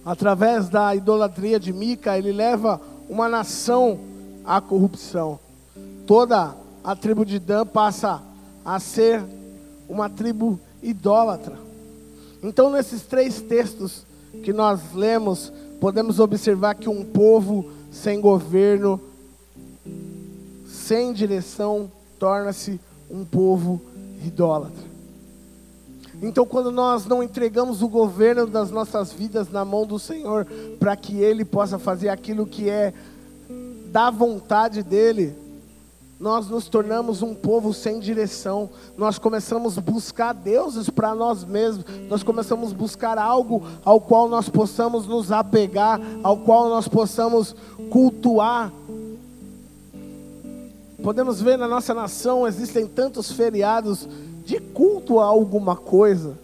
[0.06, 4.00] Através da idolatria de Mica, ele leva uma nação
[4.44, 5.39] à corrupção.
[6.06, 8.22] Toda a tribo de Dan passa
[8.66, 9.24] a ser
[9.88, 11.58] uma tribo idólatra.
[12.42, 14.06] Então, nesses três textos
[14.44, 19.00] que nós lemos, podemos observar que um povo sem governo,
[20.84, 23.82] sem direção, torna-se um povo
[24.26, 24.93] idólatra.
[26.22, 30.46] Então, quando nós não entregamos o governo das nossas vidas na mão do Senhor,
[30.80, 32.93] para que Ele possa fazer aquilo que é
[33.91, 35.36] da vontade dEle,
[36.19, 38.69] nós nos tornamos um povo sem direção.
[38.98, 41.86] Nós começamos a buscar deuses para nós mesmos.
[42.08, 47.54] Nós começamos a buscar algo ao qual nós possamos nos apegar, ao qual nós possamos
[47.89, 48.72] cultuar.
[51.04, 54.08] Podemos ver na nossa nação existem tantos feriados
[54.46, 56.39] de culto a alguma coisa,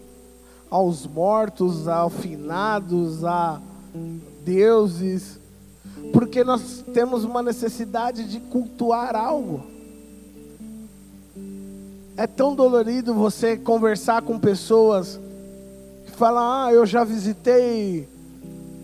[0.68, 3.58] aos mortos, a finados, a
[4.44, 5.40] deuses,
[6.12, 9.62] porque nós temos uma necessidade de cultuar algo.
[12.14, 15.18] É tão dolorido você conversar com pessoas
[16.04, 18.06] que falam: Ah, eu já visitei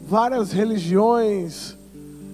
[0.09, 1.77] várias religiões.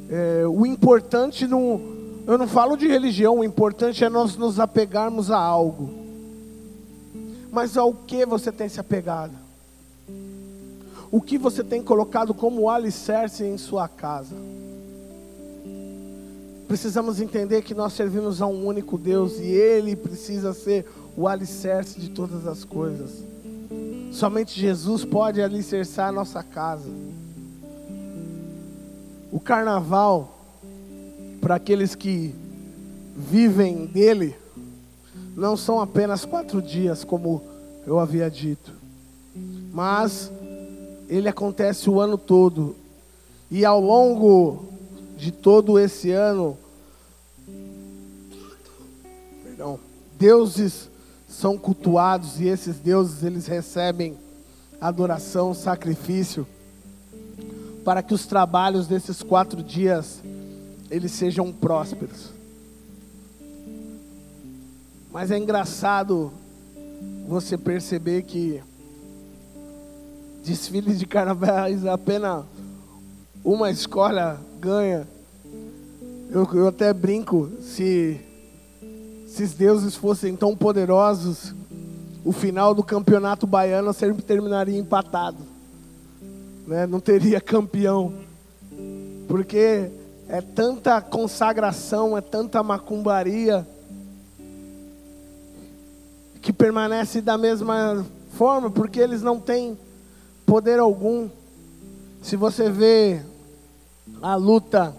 [0.09, 1.92] É, o importante não
[2.27, 5.91] eu não falo de religião, o importante é nós nos apegarmos a algo.
[7.51, 9.33] Mas ao que você tem se apegado?
[11.11, 14.35] O que você tem colocado como alicerce em sua casa?
[16.67, 22.01] Precisamos entender que nós servimos a um único Deus e Ele precisa ser o alicerce
[22.01, 23.23] de todas as coisas.
[24.11, 26.89] Somente Jesus pode alicerçar a nossa casa.
[29.31, 30.42] O carnaval
[31.43, 32.33] para aqueles que
[33.17, 34.37] vivem dele,
[35.37, 37.43] não são apenas quatro dias, como
[37.85, 38.73] eu havia dito,
[39.73, 40.31] mas
[41.09, 42.77] ele acontece o ano todo,
[43.51, 44.69] e ao longo
[45.17, 46.57] de todo esse ano,
[49.43, 49.81] perdão,
[50.17, 50.89] deuses
[51.29, 54.17] são cultuados e esses deuses eles recebem
[54.81, 56.47] adoração, sacrifício,
[57.85, 60.21] para que os trabalhos desses quatro dias
[60.93, 62.31] eles sejam prósperos.
[65.11, 66.31] Mas é engraçado
[67.27, 68.63] você perceber que
[70.45, 72.45] desfiles de carnavais apenas
[73.43, 75.09] uma escola ganha.
[76.31, 78.21] Eu, eu até brinco, se,
[79.27, 81.55] se os deuses fossem tão poderosos,
[82.23, 85.39] o final do campeonato baiano sempre terminaria empatado.
[86.67, 86.87] Né?
[86.87, 88.13] Não teria campeão.
[89.27, 89.91] Porque
[90.33, 93.69] é tanta consagração, é tanta macumbaria,
[96.41, 99.79] que permanece da mesma forma, porque eles não têm
[100.47, 101.29] poder algum.
[102.23, 103.21] Se você vê
[104.23, 104.97] a luta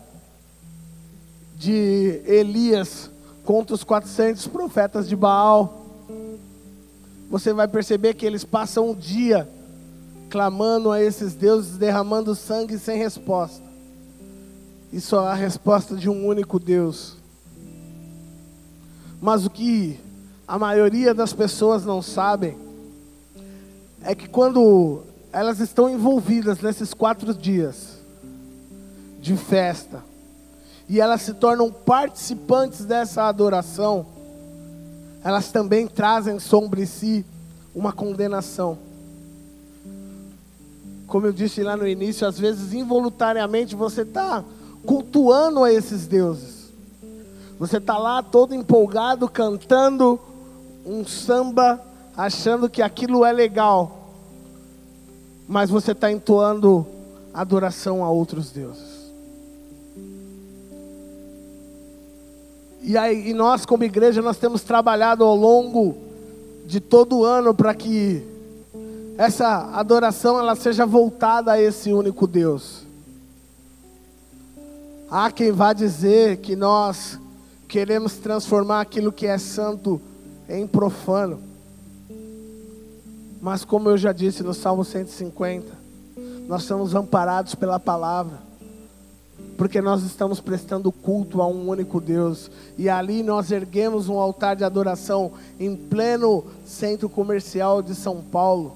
[1.56, 3.10] de Elias
[3.44, 5.84] contra os 400 profetas de Baal,
[7.28, 9.50] você vai perceber que eles passam um dia
[10.30, 13.63] clamando a esses deuses, derramando sangue sem resposta.
[14.94, 17.18] E só há a resposta de um único Deus.
[19.20, 20.00] Mas o que
[20.48, 22.56] a maioria das pessoas não sabem
[24.04, 27.98] é que quando elas estão envolvidas nesses quatro dias,
[29.20, 30.04] de festa,
[30.88, 34.06] e elas se tornam participantes dessa adoração,
[35.24, 37.26] elas também trazem sobre si
[37.74, 38.78] uma condenação.
[41.08, 44.44] Como eu disse lá no início, às vezes involuntariamente você está
[44.86, 46.72] cultuando a esses deuses.
[47.60, 50.20] Você está lá todo empolgado, cantando
[50.86, 51.82] um samba,
[52.16, 54.10] achando que aquilo é legal,
[55.48, 56.86] mas você está entoando
[57.34, 58.94] adoração a outros deuses.
[62.82, 65.96] E aí, e nós como igreja, nós temos trabalhado ao longo
[66.66, 68.22] de todo o ano para que
[69.18, 72.83] essa adoração ela seja voltada a esse único Deus.
[75.16, 77.20] Há quem vá dizer que nós
[77.68, 80.02] queremos transformar aquilo que é santo
[80.50, 81.40] em profano.
[83.40, 85.72] Mas como eu já disse no Salmo 150,
[86.48, 88.40] nós somos amparados pela palavra
[89.56, 92.50] porque nós estamos prestando culto a um único Deus.
[92.76, 98.76] E ali nós erguemos um altar de adoração em pleno centro comercial de São Paulo.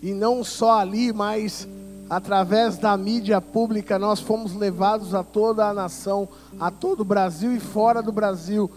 [0.00, 1.66] E não só ali, mas
[2.10, 7.54] através da mídia pública nós fomos levados a toda a nação, a todo o Brasil
[7.54, 8.68] e fora do Brasil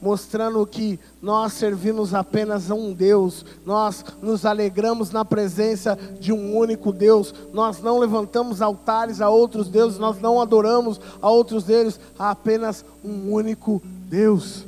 [0.00, 6.56] mostrando que nós servimos apenas a um Deus, nós nos alegramos na presença de um
[6.56, 11.98] único Deus, nós não levantamos altares a outros deuses, nós não adoramos a outros deuses,
[12.18, 14.64] a apenas um único Deus.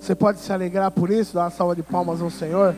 [0.00, 2.74] Você pode se alegrar por isso, dar uma salva de palmas ao Senhor?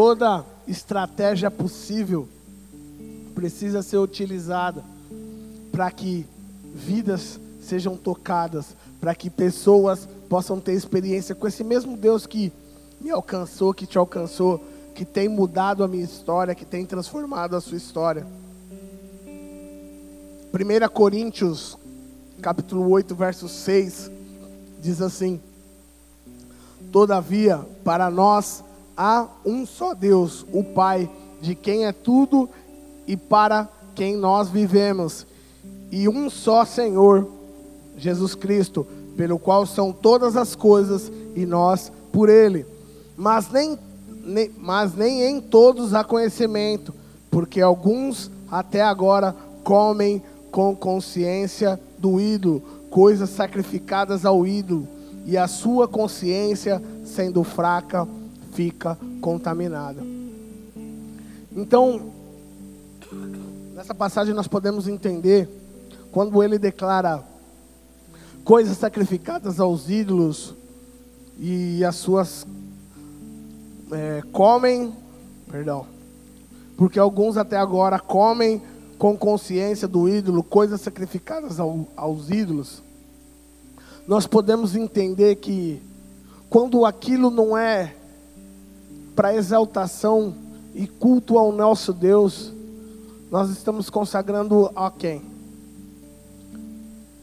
[0.00, 2.28] Toda estratégia possível
[3.34, 4.84] precisa ser utilizada
[5.72, 6.24] para que
[6.72, 12.52] vidas sejam tocadas, para que pessoas possam ter experiência com esse mesmo Deus que
[13.00, 14.62] me alcançou, que te alcançou,
[14.94, 18.24] que tem mudado a minha história, que tem transformado a sua história.
[19.26, 21.76] 1 Coríntios,
[22.40, 24.12] capítulo 8, verso 6,
[24.80, 25.40] diz assim:
[26.92, 28.62] Todavia, para nós
[28.98, 31.08] há um só Deus, o Pai,
[31.40, 32.50] de quem é tudo
[33.06, 35.24] e para quem nós vivemos,
[35.90, 37.26] e um só Senhor,
[37.96, 38.86] Jesus Cristo,
[39.16, 42.66] pelo qual são todas as coisas e nós por Ele.
[43.16, 43.78] Mas nem,
[44.24, 46.94] nem, mas nem em todos há conhecimento,
[47.30, 49.34] porque alguns até agora
[49.64, 54.86] comem com consciência do ídolo, coisas sacrificadas ao ídolo,
[55.24, 58.06] e a sua consciência, sendo fraca,
[58.58, 60.02] fica contaminada.
[61.54, 62.12] Então,
[63.78, 65.48] Nessa passagem nós podemos entender
[66.10, 67.22] quando ele declara
[68.44, 70.52] coisas sacrificadas aos ídolos
[71.38, 72.44] e as suas
[73.92, 74.92] é, comem,
[75.48, 75.86] perdão,
[76.76, 78.60] porque alguns até agora comem
[78.98, 82.82] com consciência do ídolo coisas sacrificadas ao, aos ídolos.
[84.08, 85.80] Nós podemos entender que
[86.50, 87.94] quando aquilo não é
[89.18, 90.32] para exaltação
[90.72, 92.52] e culto ao nosso Deus,
[93.32, 95.22] nós estamos consagrando a quem?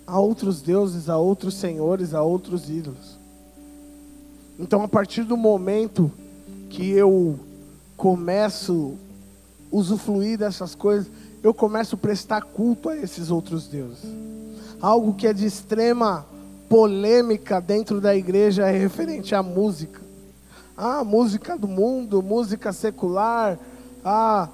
[0.05, 3.17] A outros deuses, a outros senhores, a outros ídolos.
[4.59, 6.11] Então, a partir do momento
[6.69, 7.39] que eu
[7.95, 8.95] começo
[9.71, 11.09] a usufruir dessas coisas,
[11.41, 14.03] eu começo a prestar culto a esses outros deuses.
[14.81, 16.25] Algo que é de extrema
[16.67, 20.04] polêmica dentro da igreja é referente à música.
[20.77, 23.57] Ah, música do mundo, música secular,
[24.03, 24.49] ah,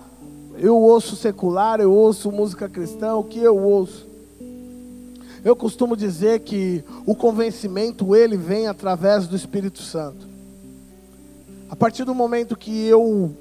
[0.60, 4.08] eu ouço secular, eu ouço música cristã, o que eu ouço?
[5.44, 10.28] Eu costumo dizer que o convencimento ele vem através do Espírito Santo.
[11.68, 13.36] A partir do momento que eu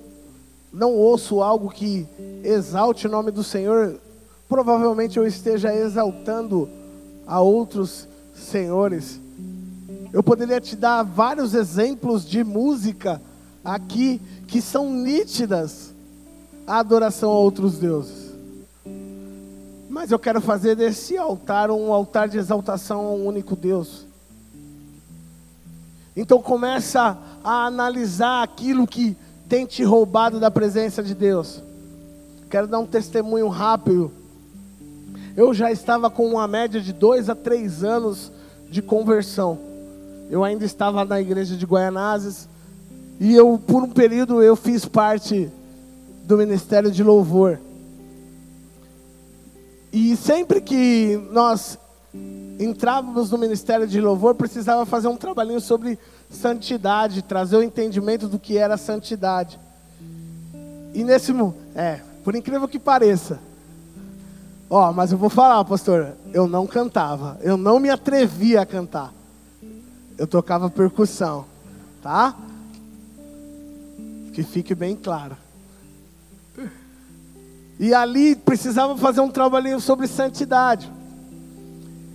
[0.72, 2.06] não ouço algo que
[2.42, 4.00] exalte o nome do Senhor,
[4.48, 6.66] provavelmente eu esteja exaltando
[7.26, 9.20] a outros senhores.
[10.12, 13.20] Eu poderia te dar vários exemplos de música
[13.64, 15.94] aqui que são nítidas
[16.66, 18.30] a adoração a outros deuses.
[19.88, 24.06] Mas eu quero fazer desse altar um altar de exaltação a um único Deus.
[26.16, 29.16] Então começa a analisar aquilo que
[29.48, 31.62] tem te roubado da presença de Deus.
[32.48, 34.10] Quero dar um testemunho rápido.
[35.36, 38.32] Eu já estava com uma média de dois a três anos
[38.68, 39.69] de conversão.
[40.30, 42.48] Eu ainda estava na igreja de Guaianazes
[43.18, 45.50] e eu por um período eu fiz parte
[46.24, 47.58] do ministério de louvor.
[49.92, 51.76] E sempre que nós
[52.60, 55.98] entrávamos no ministério de louvor, precisava fazer um trabalhinho sobre
[56.30, 59.58] santidade, trazer o entendimento do que era santidade.
[60.94, 61.32] E nesse,
[61.74, 63.40] é, por incrível que pareça,
[64.68, 69.19] ó, mas eu vou falar, pastor, eu não cantava, eu não me atrevia a cantar.
[70.20, 71.46] Eu tocava percussão,
[72.02, 72.36] tá?
[74.34, 75.34] Que fique bem claro.
[77.78, 80.92] E ali precisava fazer um trabalhinho sobre santidade.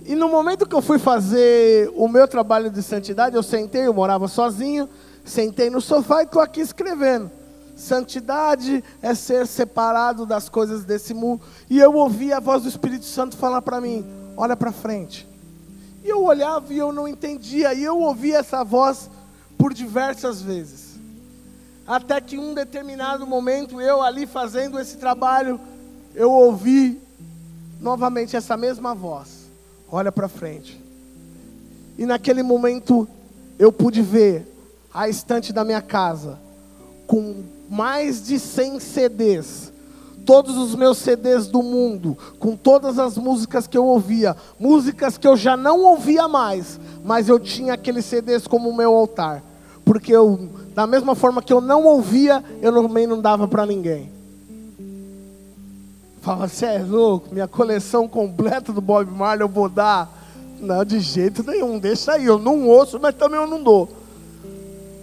[0.04, 3.92] E no momento que eu fui fazer o meu trabalho de santidade, eu sentei, eu
[3.92, 4.88] morava sozinho,
[5.24, 7.28] sentei no sofá e estou aqui escrevendo.
[7.74, 11.42] Santidade é ser separado das coisas desse mundo.
[11.68, 15.26] E eu ouvi a voz do Espírito Santo falar para mim: olha para frente.
[16.06, 17.74] E eu olhava e eu não entendia.
[17.74, 19.10] E eu ouvi essa voz
[19.58, 20.94] por diversas vezes.
[21.84, 25.58] Até que em um determinado momento, eu ali fazendo esse trabalho,
[26.14, 27.00] eu ouvi
[27.80, 29.50] novamente essa mesma voz:
[29.90, 30.80] olha para frente.
[31.98, 33.08] E naquele momento
[33.58, 34.46] eu pude ver
[34.94, 36.38] a estante da minha casa
[37.08, 39.65] com mais de 100 CDs.
[40.26, 45.26] Todos os meus CDs do mundo, com todas as músicas que eu ouvia, músicas que
[45.26, 49.42] eu já não ouvia mais, mas eu tinha aqueles CDs como meu altar,
[49.84, 54.10] porque eu, da mesma forma que eu não ouvia, eu também não dava para ninguém.
[56.20, 60.12] Fala, você é louco, minha coleção completa do Bob Marley eu vou dar.
[60.60, 63.88] Não, de jeito nenhum, deixa aí, eu não ouço, mas também eu não dou.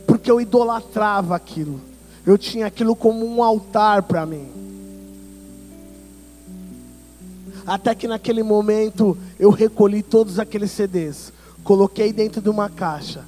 [0.05, 1.79] Porque eu idolatrava aquilo
[2.25, 4.47] eu tinha aquilo como um altar para mim.
[7.65, 11.31] Até que naquele momento eu recolhi todos aqueles CDs,
[11.63, 13.23] coloquei dentro de uma caixa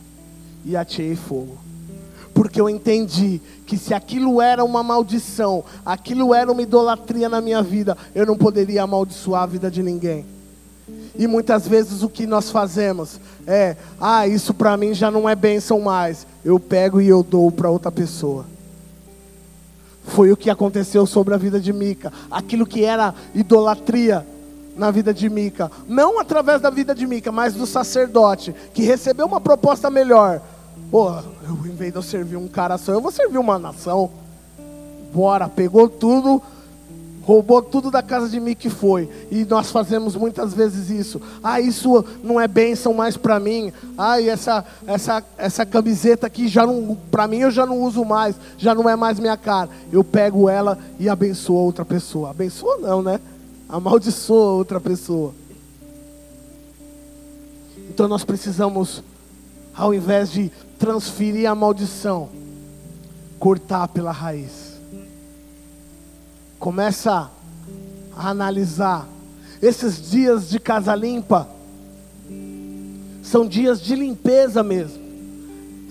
[0.65, 1.57] e atirei fogo.
[2.33, 7.63] Porque eu entendi que se aquilo era uma maldição, aquilo era uma idolatria na minha
[7.63, 10.25] vida, eu não poderia amaldiçoar a vida de ninguém.
[11.17, 15.35] E muitas vezes o que nós fazemos é: ah, isso para mim já não é
[15.35, 16.27] bênção mais.
[16.43, 18.45] Eu pego e eu dou para outra pessoa.
[20.05, 22.13] Foi o que aconteceu sobre a vida de Mica.
[22.29, 24.25] Aquilo que era idolatria
[24.77, 25.71] na vida de Mica.
[25.87, 30.41] Não através da vida de Mica, mas do sacerdote, que recebeu uma proposta melhor.
[30.91, 34.11] Pô, eu, em vez de eu servir um cara só, eu vou servir uma nação.
[35.13, 36.41] Bora, pegou tudo,
[37.25, 39.09] roubou tudo da casa de mim que foi.
[39.31, 41.19] E nós fazemos muitas vezes isso.
[41.43, 43.73] Ah, isso não é bênção mais para mim.
[43.97, 48.05] Ah, e essa, essa, essa camiseta aqui já não, para mim eu já não uso
[48.05, 49.69] mais, já não é mais minha cara.
[49.91, 52.29] Eu pego ela e abençoo outra pessoa.
[52.29, 53.19] Abençoa não, né?
[53.67, 55.33] Amaldiçoa outra pessoa.
[57.89, 59.03] Então nós precisamos,
[59.75, 62.29] ao invés de transferir a maldição,
[63.39, 64.64] cortar pela raiz.
[66.65, 67.29] Começa
[68.17, 69.07] a analisar.
[69.61, 71.47] Esses dias de casa limpa
[73.21, 74.99] são dias de limpeza mesmo.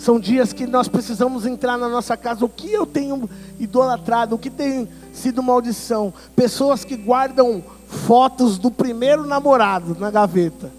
[0.00, 2.44] São dias que nós precisamos entrar na nossa casa.
[2.44, 4.34] O que eu tenho idolatrado?
[4.34, 6.12] O que tem sido maldição?
[6.34, 10.72] Pessoas que guardam fotos do primeiro namorado na gaveta.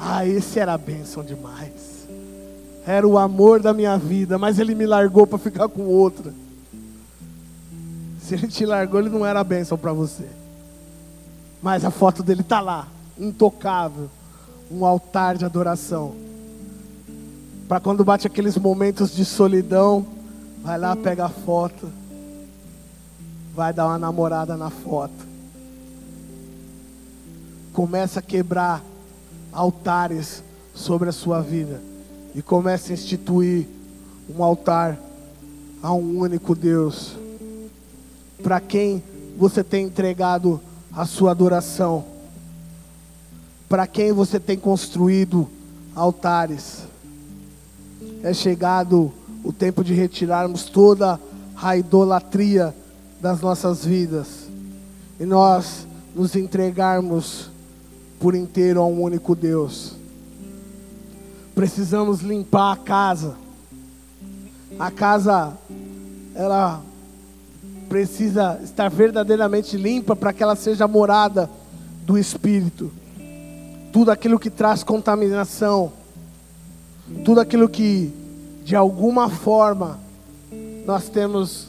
[0.00, 2.08] Ah, esse era a bênção demais.
[2.84, 6.34] Era o amor da minha vida, mas ele me largou para ficar com outra.
[8.30, 10.24] Se ele te largou, ele não era bênção para você.
[11.60, 12.86] Mas a foto dele está lá,
[13.18, 14.08] intocável,
[14.70, 16.14] um altar de adoração.
[17.66, 20.06] Para quando bate aqueles momentos de solidão,
[20.62, 21.90] vai lá, pega a foto,
[23.52, 25.26] vai dar uma namorada na foto.
[27.72, 28.80] Começa a quebrar
[29.52, 31.82] altares sobre a sua vida
[32.32, 33.66] e começa a instituir
[34.32, 34.96] um altar
[35.82, 37.18] a um único Deus
[38.42, 39.02] para quem
[39.36, 40.60] você tem entregado
[40.92, 42.04] a sua adoração,
[43.68, 45.48] para quem você tem construído
[45.94, 46.84] altares.
[48.22, 49.12] É chegado
[49.44, 51.18] o tempo de retirarmos toda
[51.56, 52.74] a idolatria
[53.20, 54.48] das nossas vidas
[55.18, 57.50] e nós nos entregarmos
[58.18, 59.94] por inteiro a um único Deus.
[61.54, 63.36] Precisamos limpar a casa.
[64.78, 65.52] A casa,
[66.34, 66.82] ela
[67.90, 71.50] precisa estar verdadeiramente limpa para que ela seja morada
[72.06, 72.92] do Espírito.
[73.92, 75.92] Tudo aquilo que traz contaminação,
[77.24, 78.14] tudo aquilo que
[78.64, 79.98] de alguma forma
[80.86, 81.66] nós temos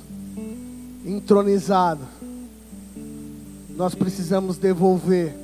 [1.03, 2.01] entronizado,
[3.76, 5.36] nós precisamos devolver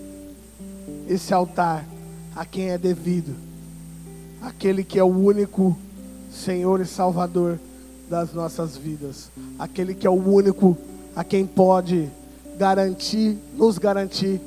[1.09, 1.83] esse altar
[2.35, 3.33] a quem é devido,
[4.43, 5.75] aquele que é o único
[6.31, 7.59] Senhor e Salvador
[8.09, 9.29] das nossas vidas.
[9.57, 10.77] Aquele que é o único
[11.15, 12.09] a quem pode
[12.57, 14.39] garantir, nos garantir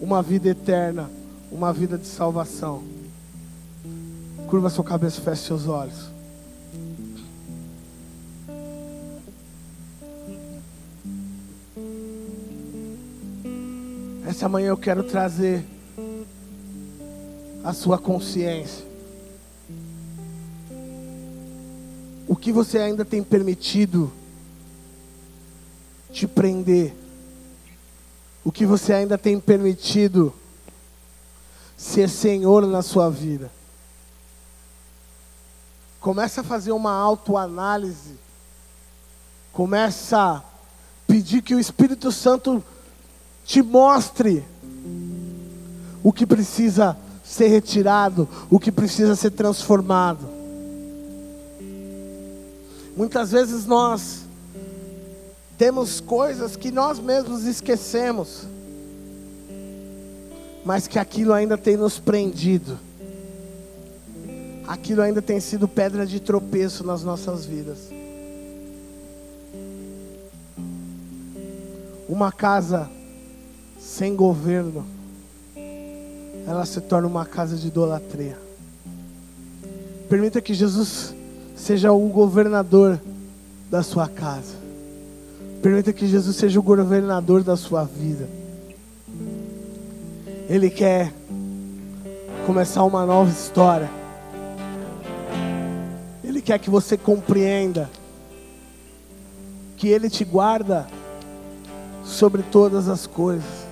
[0.00, 1.10] uma vida eterna,
[1.50, 2.82] uma vida de salvação.
[4.48, 6.10] Curva sua cabeça, feche seus olhos.
[14.26, 15.64] Essa manhã eu quero trazer
[17.64, 18.85] a sua consciência.
[22.28, 24.12] O que você ainda tem permitido
[26.12, 26.94] te prender?
[28.44, 30.32] O que você ainda tem permitido
[31.76, 33.50] ser Senhor na sua vida?
[36.00, 38.14] Começa a fazer uma autoanálise.
[39.52, 40.42] Começa a
[41.06, 42.62] pedir que o Espírito Santo
[43.44, 44.44] te mostre
[46.02, 50.35] o que precisa ser retirado, o que precisa ser transformado.
[52.96, 54.22] Muitas vezes nós
[55.58, 58.44] temos coisas que nós mesmos esquecemos,
[60.64, 62.78] mas que aquilo ainda tem nos prendido,
[64.66, 67.90] aquilo ainda tem sido pedra de tropeço nas nossas vidas.
[72.08, 72.88] Uma casa
[73.78, 74.86] sem governo,
[76.46, 78.38] ela se torna uma casa de idolatria.
[80.08, 81.15] Permita que Jesus
[81.56, 83.00] seja o governador
[83.68, 84.54] da sua casa.
[85.62, 88.28] Permita que Jesus seja o governador da sua vida.
[90.48, 91.12] Ele quer
[92.46, 93.90] começar uma nova história.
[96.22, 97.90] Ele quer que você compreenda
[99.76, 100.86] que Ele te guarda
[102.04, 103.66] sobre todas as coisas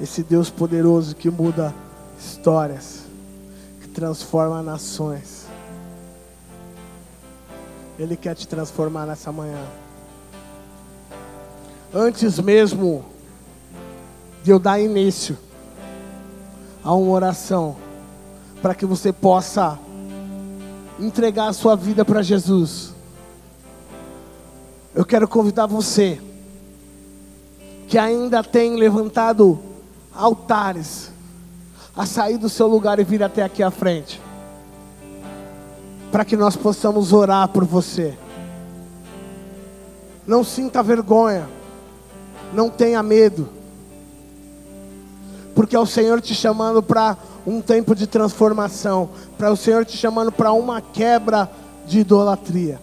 [0.00, 1.74] esse Deus poderoso que muda
[2.18, 3.04] histórias,
[3.80, 5.43] que transforma nações.
[7.98, 9.62] Ele quer te transformar nessa manhã.
[11.92, 13.04] Antes mesmo
[14.42, 15.38] de eu dar início
[16.82, 17.76] a uma oração,
[18.60, 19.78] para que você possa
[20.98, 22.92] entregar a sua vida para Jesus,
[24.94, 26.20] eu quero convidar você
[27.88, 29.58] que ainda tem levantado
[30.14, 31.10] altares
[31.96, 34.20] a sair do seu lugar e vir até aqui à frente,
[36.14, 38.14] para que nós possamos orar por você.
[40.24, 41.48] Não sinta vergonha,
[42.52, 43.48] não tenha medo,
[45.56, 49.96] porque é o Senhor te chamando para um tempo de transformação, para o Senhor te
[49.96, 51.50] chamando para uma quebra
[51.84, 52.80] de idolatria.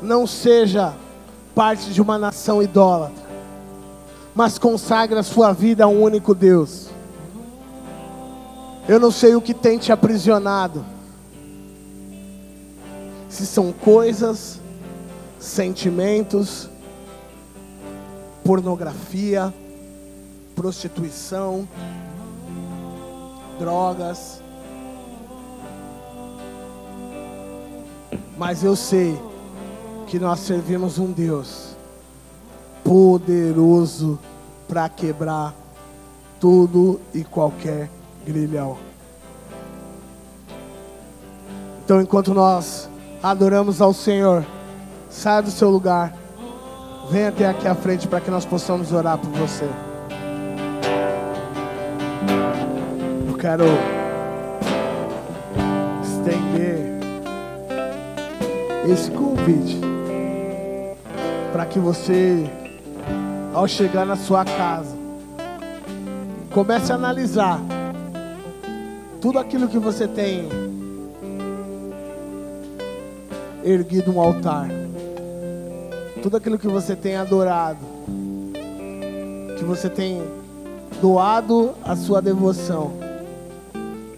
[0.00, 0.94] Não seja
[1.54, 3.22] parte de uma nação idólatra
[4.34, 6.93] mas consagra a sua vida a um único Deus.
[8.86, 10.84] Eu não sei o que tem te aprisionado.
[13.30, 14.60] Se são coisas,
[15.40, 16.68] sentimentos,
[18.44, 19.52] pornografia,
[20.54, 21.66] prostituição,
[23.58, 24.42] drogas.
[28.36, 29.18] Mas eu sei
[30.06, 31.74] que nós servimos um Deus
[32.84, 34.18] poderoso
[34.68, 35.54] para quebrar
[36.38, 37.88] tudo e qualquer
[38.24, 38.76] grilhão.
[41.84, 42.88] Então, enquanto nós
[43.22, 44.44] adoramos ao Senhor,
[45.10, 46.14] saia do seu lugar,
[47.10, 49.68] venha até aqui à frente para que nós possamos orar por você.
[53.28, 53.64] Eu quero
[56.02, 56.98] estender
[58.90, 59.80] esse convite
[61.52, 62.50] para que você
[63.54, 64.96] ao chegar na sua casa,
[66.50, 67.60] comece a analisar
[69.24, 70.50] tudo aquilo que você tem
[73.64, 74.68] erguido um altar,
[76.22, 77.78] tudo aquilo que você tem adorado,
[79.56, 80.22] que você tem
[81.00, 82.92] doado a sua devoção,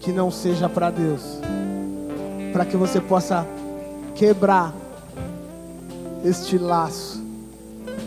[0.01, 1.39] que não seja para Deus,
[2.51, 3.47] para que você possa
[4.13, 4.75] quebrar
[6.25, 7.23] este laço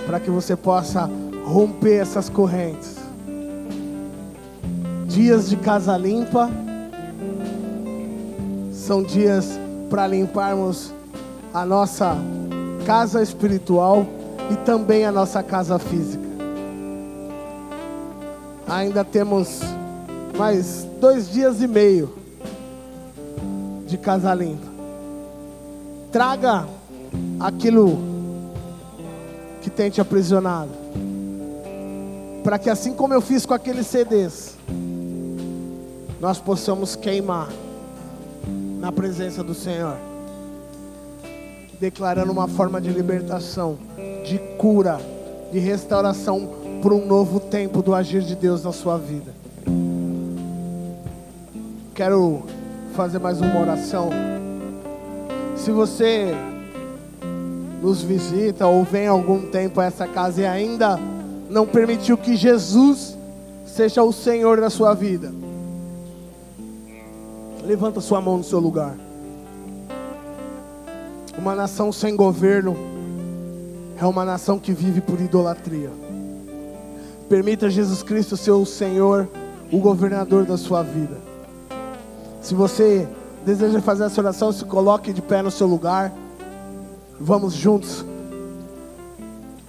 [0.06, 1.08] para que você possa
[1.46, 2.98] romper essas correntes.
[5.06, 6.50] Dias de casa limpa
[8.90, 9.56] são dias
[9.88, 10.92] para limparmos
[11.54, 12.16] a nossa
[12.84, 14.04] casa espiritual
[14.50, 16.24] e também a nossa casa física.
[18.66, 19.60] Ainda temos
[20.36, 22.12] mais dois dias e meio
[23.86, 24.66] de casa limpa.
[26.10, 26.66] Traga
[27.38, 27.96] aquilo
[29.62, 30.72] que tem te aprisionado.
[32.42, 34.56] Para que assim como eu fiz com aqueles CDs,
[36.20, 37.50] nós possamos queimar
[38.80, 39.94] na presença do Senhor,
[41.78, 43.76] declarando uma forma de libertação,
[44.24, 44.98] de cura,
[45.52, 46.48] de restauração
[46.82, 49.34] para um novo tempo do agir de Deus na sua vida.
[51.94, 52.42] Quero
[52.94, 54.08] fazer mais uma oração.
[55.54, 56.34] Se você
[57.82, 60.98] nos visita ou vem algum tempo a essa casa e ainda
[61.50, 63.14] não permitiu que Jesus
[63.66, 65.30] seja o Senhor da sua vida,
[67.64, 68.94] levanta sua mão no seu lugar.
[71.38, 72.76] Uma nação sem governo
[73.96, 75.90] é uma nação que vive por idolatria.
[77.28, 79.28] Permita Jesus Cristo ser o Senhor,
[79.70, 81.16] o governador da sua vida.
[82.42, 83.06] Se você
[83.44, 86.12] deseja fazer essa oração, se coloque de pé no seu lugar.
[87.20, 88.04] Vamos juntos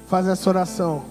[0.07, 1.10] fazer essa oração.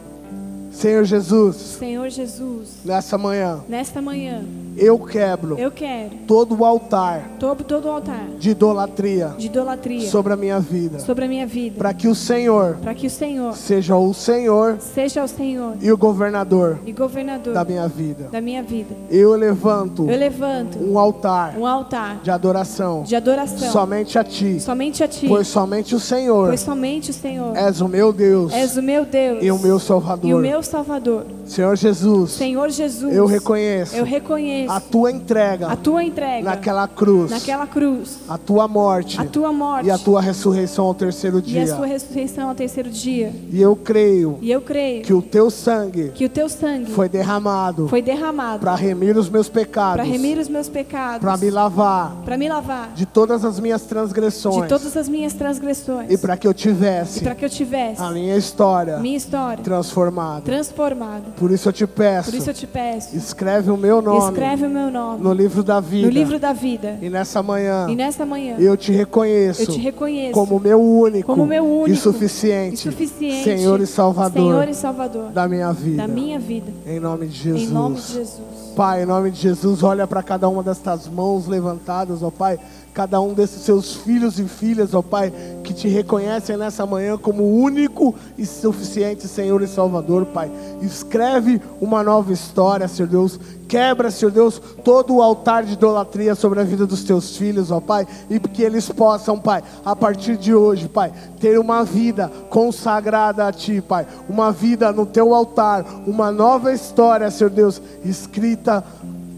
[0.70, 4.42] Senhor Jesus, Senhor Jesus, nessa manhã, nesta manhã,
[4.76, 10.08] eu quebro eu quero todo o altar todo, todo o altar de idolatria de idolatria
[10.08, 13.10] sobre a minha vida, sobre a minha vida, para que o Senhor para que o
[13.10, 18.28] Senhor seja o Senhor seja o Senhor e o governador e governador da minha vida.
[18.30, 18.94] da minha vida.
[19.10, 24.60] Eu levanto Eu levanto um altar um altar de adoração de adoração somente a Ti,
[24.60, 28.52] somente a Ti, pois somente o Senhor pois somente o Senhor és o meu Deus
[28.52, 30.30] és o meu Deus e o meu Salvador.
[30.30, 31.39] e o meu Salvador.
[31.50, 36.86] Senhor Jesus, Senhor Jesus, eu reconheço eu reconheço a Tua entrega a tua entrega naquela
[36.86, 41.38] cruz, naquela cruz, a Tua morte a tua morte e a Tua ressurreição ao terceiro
[41.38, 41.74] e a dia.
[41.74, 43.32] sua ressurreição ao terceiro dia.
[43.50, 47.08] E eu creio E eu creio que o Teu sangue que o teu sangue foi
[47.08, 51.50] derramado foi derramado para remir os meus pecados, para remir os meus pecados, para me
[51.50, 56.16] lavar para me lavar de todas as minhas transgressões de todas as minhas transgressões e
[56.16, 60.42] para que eu tivesse para que eu tivesse a minha história minha história transformada.
[60.42, 61.39] transformada.
[61.40, 64.66] Por isso eu te peço, Por isso eu te peço, escreve o meu nome escreve
[64.66, 66.06] o meu nome no livro da vida.
[66.06, 66.98] no livro da vida.
[67.00, 71.26] E nessa manhã E nesta manhã eu te reconheço eu te reconheço como meu único,
[71.26, 75.72] como meu único e suficiente, e suficiente Senhor e Salvador Senhor e Salvador da minha
[75.72, 75.96] vida.
[75.96, 76.70] da minha vida.
[76.86, 77.70] Em nome de Jesus.
[77.70, 78.60] Em nome de Jesus.
[78.76, 82.58] Pai, em nome de Jesus, olha para cada uma destas mãos levantadas, ó Pai.
[82.92, 85.32] Cada um desses seus filhos e filhas, ó Pai,
[85.62, 90.50] que te reconhecem nessa manhã como único e suficiente Senhor e Salvador, Pai.
[90.82, 93.38] Escreve uma nova história, Senhor Deus.
[93.68, 97.80] Quebra, Senhor Deus, todo o altar de idolatria sobre a vida dos teus filhos, ó
[97.80, 98.08] Pai.
[98.28, 103.52] E que eles possam, Pai, a partir de hoje, Pai, ter uma vida consagrada a
[103.52, 104.04] Ti, Pai.
[104.28, 105.86] Uma vida no Teu altar.
[106.08, 108.84] Uma nova história, Senhor Deus, escrita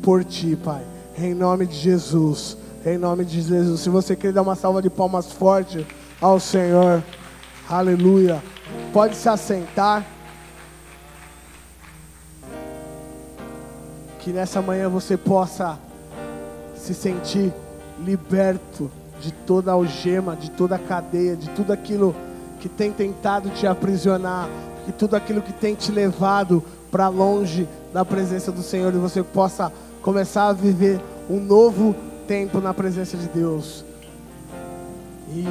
[0.01, 0.81] por Ti, Pai.
[1.19, 2.62] Em nome de Jesus.
[2.85, 3.81] Em nome de Jesus.
[3.81, 5.87] Se você quer dar uma salva de palmas forte
[6.21, 7.01] ao Senhor.
[7.71, 8.43] Aleluia.
[8.93, 10.05] Pode se assentar.
[14.19, 15.79] Que nessa manhã você possa
[16.75, 17.53] se sentir
[18.05, 22.13] liberto de toda algema, de toda cadeia, de tudo aquilo
[22.59, 24.49] que tem tentado te aprisionar,
[24.87, 26.61] de tudo aquilo que tem te levado
[26.91, 29.73] para longe da presença do Senhor e você possa
[30.03, 31.95] começar a viver um novo
[32.27, 33.85] tempo na presença de Deus.
[35.29, 35.45] E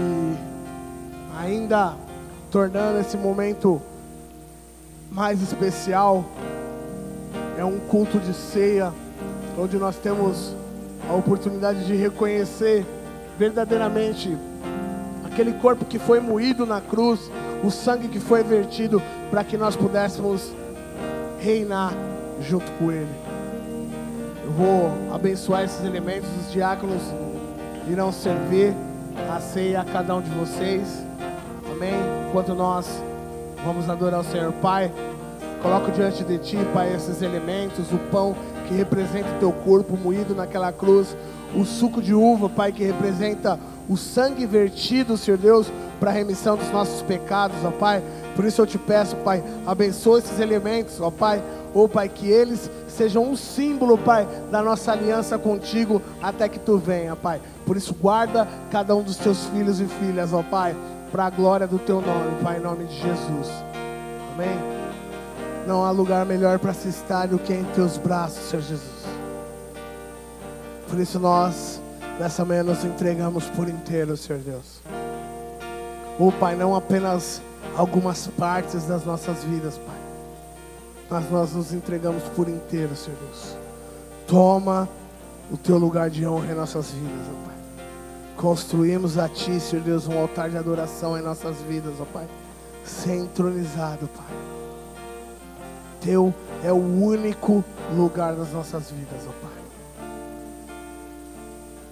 [1.39, 1.95] ainda
[2.51, 3.81] tornando esse momento
[5.11, 6.25] mais especial,
[7.57, 8.93] é um culto de ceia,
[9.57, 10.53] onde nós temos
[11.09, 12.85] a oportunidade de reconhecer
[13.37, 14.37] verdadeiramente
[15.23, 17.31] aquele corpo que foi moído na cruz,
[17.63, 20.51] o sangue que foi vertido para que nós pudéssemos
[21.39, 21.93] reinar
[22.41, 23.20] junto com Ele.
[24.51, 27.01] Eu vou abençoar esses elementos, os diáconos
[27.89, 28.73] irão servir
[29.33, 31.05] a ceia a cada um de vocês.
[31.71, 31.93] Amém?
[32.27, 32.85] Enquanto nós
[33.63, 34.91] vamos adorar o Senhor Pai,
[35.61, 38.35] coloco diante de Ti, Pai, esses elementos, o pão
[38.67, 41.15] que representa o Teu corpo moído naquela cruz,
[41.55, 46.57] o suco de uva, Pai, que representa o sangue vertido, Senhor Deus, para a remissão
[46.57, 48.03] dos nossos pecados, ó Pai.
[48.35, 51.41] Por isso eu te peço, Pai, abençoa esses elementos, ó Pai,
[51.73, 56.77] ou Pai, que eles sejam um símbolo, Pai, da nossa aliança contigo até que tu
[56.77, 57.41] venha, Pai.
[57.65, 60.75] Por isso guarda cada um dos teus filhos e filhas, ó Pai,
[61.11, 63.47] para a glória do teu nome, Pai, em nome de Jesus.
[64.33, 64.81] Amém.
[65.67, 69.01] Não há lugar melhor para se estar do que em teus braços, Senhor Jesus.
[70.89, 71.81] Por isso nós,
[72.19, 74.81] nessa manhã, nos entregamos por inteiro, Senhor Deus.
[76.19, 77.41] Oh, Pai, não apenas
[77.77, 80.00] algumas partes das nossas vidas, Pai.
[81.11, 83.57] Mas nós nos entregamos por inteiro, Senhor Deus.
[84.25, 84.87] Toma
[85.51, 87.55] o teu lugar de honra em nossas vidas, ó Pai.
[88.37, 92.25] Construímos a Ti, Senhor Deus, um altar de adoração em nossas vidas, ó Pai.
[92.85, 94.37] Centralizado, Pai.
[95.99, 96.33] Teu
[96.63, 97.61] é o único
[97.93, 100.07] lugar das nossas vidas, ó Pai.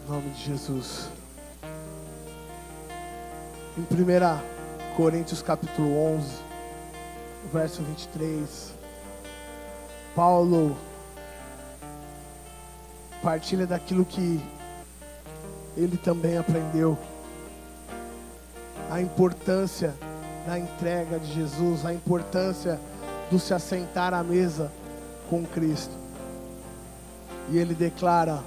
[0.06, 1.10] Em nome de Jesus.
[3.78, 6.26] Em 1 Coríntios capítulo 11,
[7.46, 8.79] o verso 23.
[10.16, 10.76] Paulo
[13.22, 14.42] partilha daquilo que
[15.76, 16.98] ele também aprendeu.
[18.90, 19.94] A importância
[20.46, 22.80] da entrega de Jesus, a importância
[23.30, 24.72] do se assentar à mesa
[25.30, 25.94] com Cristo.
[27.52, 28.44] E ele declara,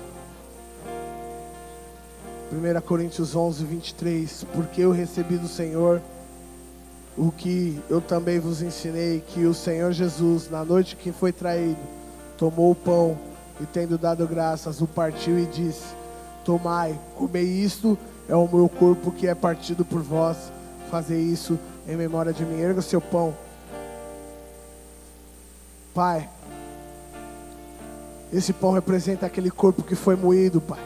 [2.52, 6.00] 1 Coríntios 11, 23: Porque eu recebi do Senhor
[7.16, 11.80] o que eu também vos ensinei, que o Senhor Jesus, na noite que foi traído,
[12.38, 13.18] tomou o pão
[13.60, 15.94] e, tendo dado graças, o partiu e disse:
[16.44, 17.98] Tomai, comei isto,
[18.28, 20.36] é o meu corpo que é partido por vós,
[20.90, 22.60] fazei isso em memória de mim.
[22.60, 23.34] Erga o seu pão.
[25.94, 26.28] Pai,
[28.32, 30.80] esse pão representa aquele corpo que foi moído, Pai.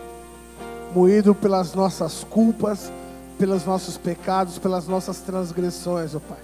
[0.93, 2.91] Moído pelas nossas culpas,
[3.39, 6.39] pelos nossos pecados, pelas nossas transgressões, ó Pai.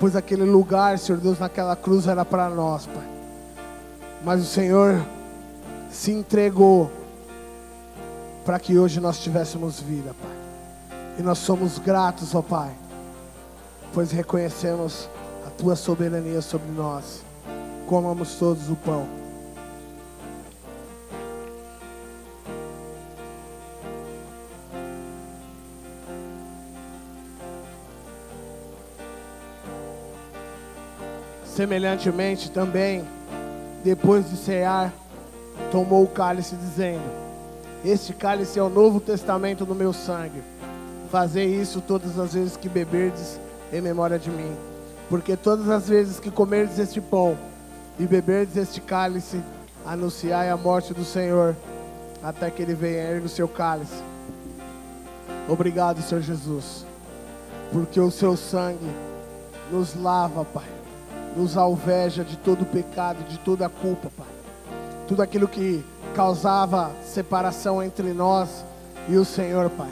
[0.00, 3.08] Pois aquele lugar, Senhor Deus, naquela cruz era para nós, Pai.
[4.24, 5.04] Mas o Senhor
[5.90, 6.90] se entregou
[8.44, 10.98] para que hoje nós tivéssemos vida, Pai.
[11.18, 12.70] E nós somos gratos, ó Pai,
[13.92, 15.08] pois reconhecemos
[15.46, 17.22] a Tua soberania sobre nós.
[17.86, 19.17] Comamos todos o pão.
[31.58, 33.04] Semelhantemente também,
[33.82, 34.92] depois de cear,
[35.72, 37.02] tomou o cálice, dizendo:
[37.84, 40.40] Este cálice é o novo testamento do meu sangue.
[41.10, 43.40] Fazei isso todas as vezes que beberdes
[43.72, 44.56] em memória de mim.
[45.08, 47.36] Porque todas as vezes que comerdes este pão
[47.98, 49.42] e beberdes este cálice,
[49.84, 51.56] anunciai a morte do Senhor,
[52.22, 54.00] até que ele venha ergue o seu cálice.
[55.48, 56.86] Obrigado, Senhor Jesus,
[57.72, 58.94] porque o seu sangue
[59.72, 60.78] nos lava, Pai
[61.38, 64.26] nos alveja de todo o pecado, de toda a culpa, Pai.
[65.06, 65.84] Tudo aquilo que
[66.14, 68.64] causava separação entre nós
[69.08, 69.90] e o Senhor, Pai,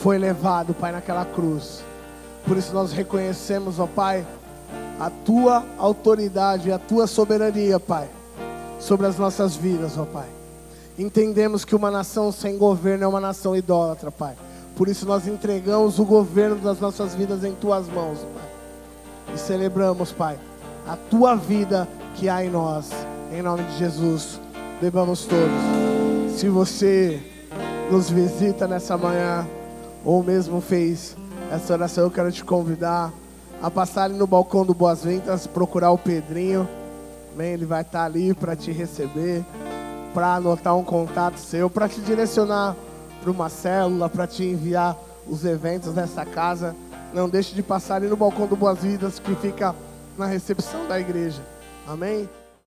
[0.00, 1.82] foi levado, Pai, naquela cruz.
[2.46, 4.24] Por isso nós reconhecemos, ó Pai,
[5.00, 8.08] a tua autoridade, a tua soberania, Pai,
[8.78, 10.28] sobre as nossas vidas, ó Pai.
[10.96, 14.36] Entendemos que uma nação sem governo é uma nação idólatra, Pai.
[14.76, 19.34] Por isso nós entregamos o governo das nossas vidas em tuas mãos, Pai.
[19.34, 20.38] E celebramos, Pai,
[20.86, 22.90] a tua vida que há em nós.
[23.32, 24.40] Em nome de Jesus,
[24.80, 26.38] bebamos todos.
[26.38, 27.22] Se você
[27.90, 29.46] nos visita nessa manhã,
[30.04, 31.16] ou mesmo fez
[31.50, 33.12] essa oração, eu quero te convidar
[33.62, 36.68] a passar no balcão do Boas Ventas, procurar o Pedrinho.
[37.32, 37.52] Amém?
[37.52, 39.44] Ele vai estar ali para te receber,
[40.12, 42.76] para anotar um contato seu, para te direcionar
[43.22, 46.74] para uma célula, para te enviar os eventos dessa casa.
[47.14, 49.74] Não deixe de passar ali no balcão do Boas Vidas, que fica
[50.22, 51.42] na recepção da igreja.
[51.86, 52.28] Amém?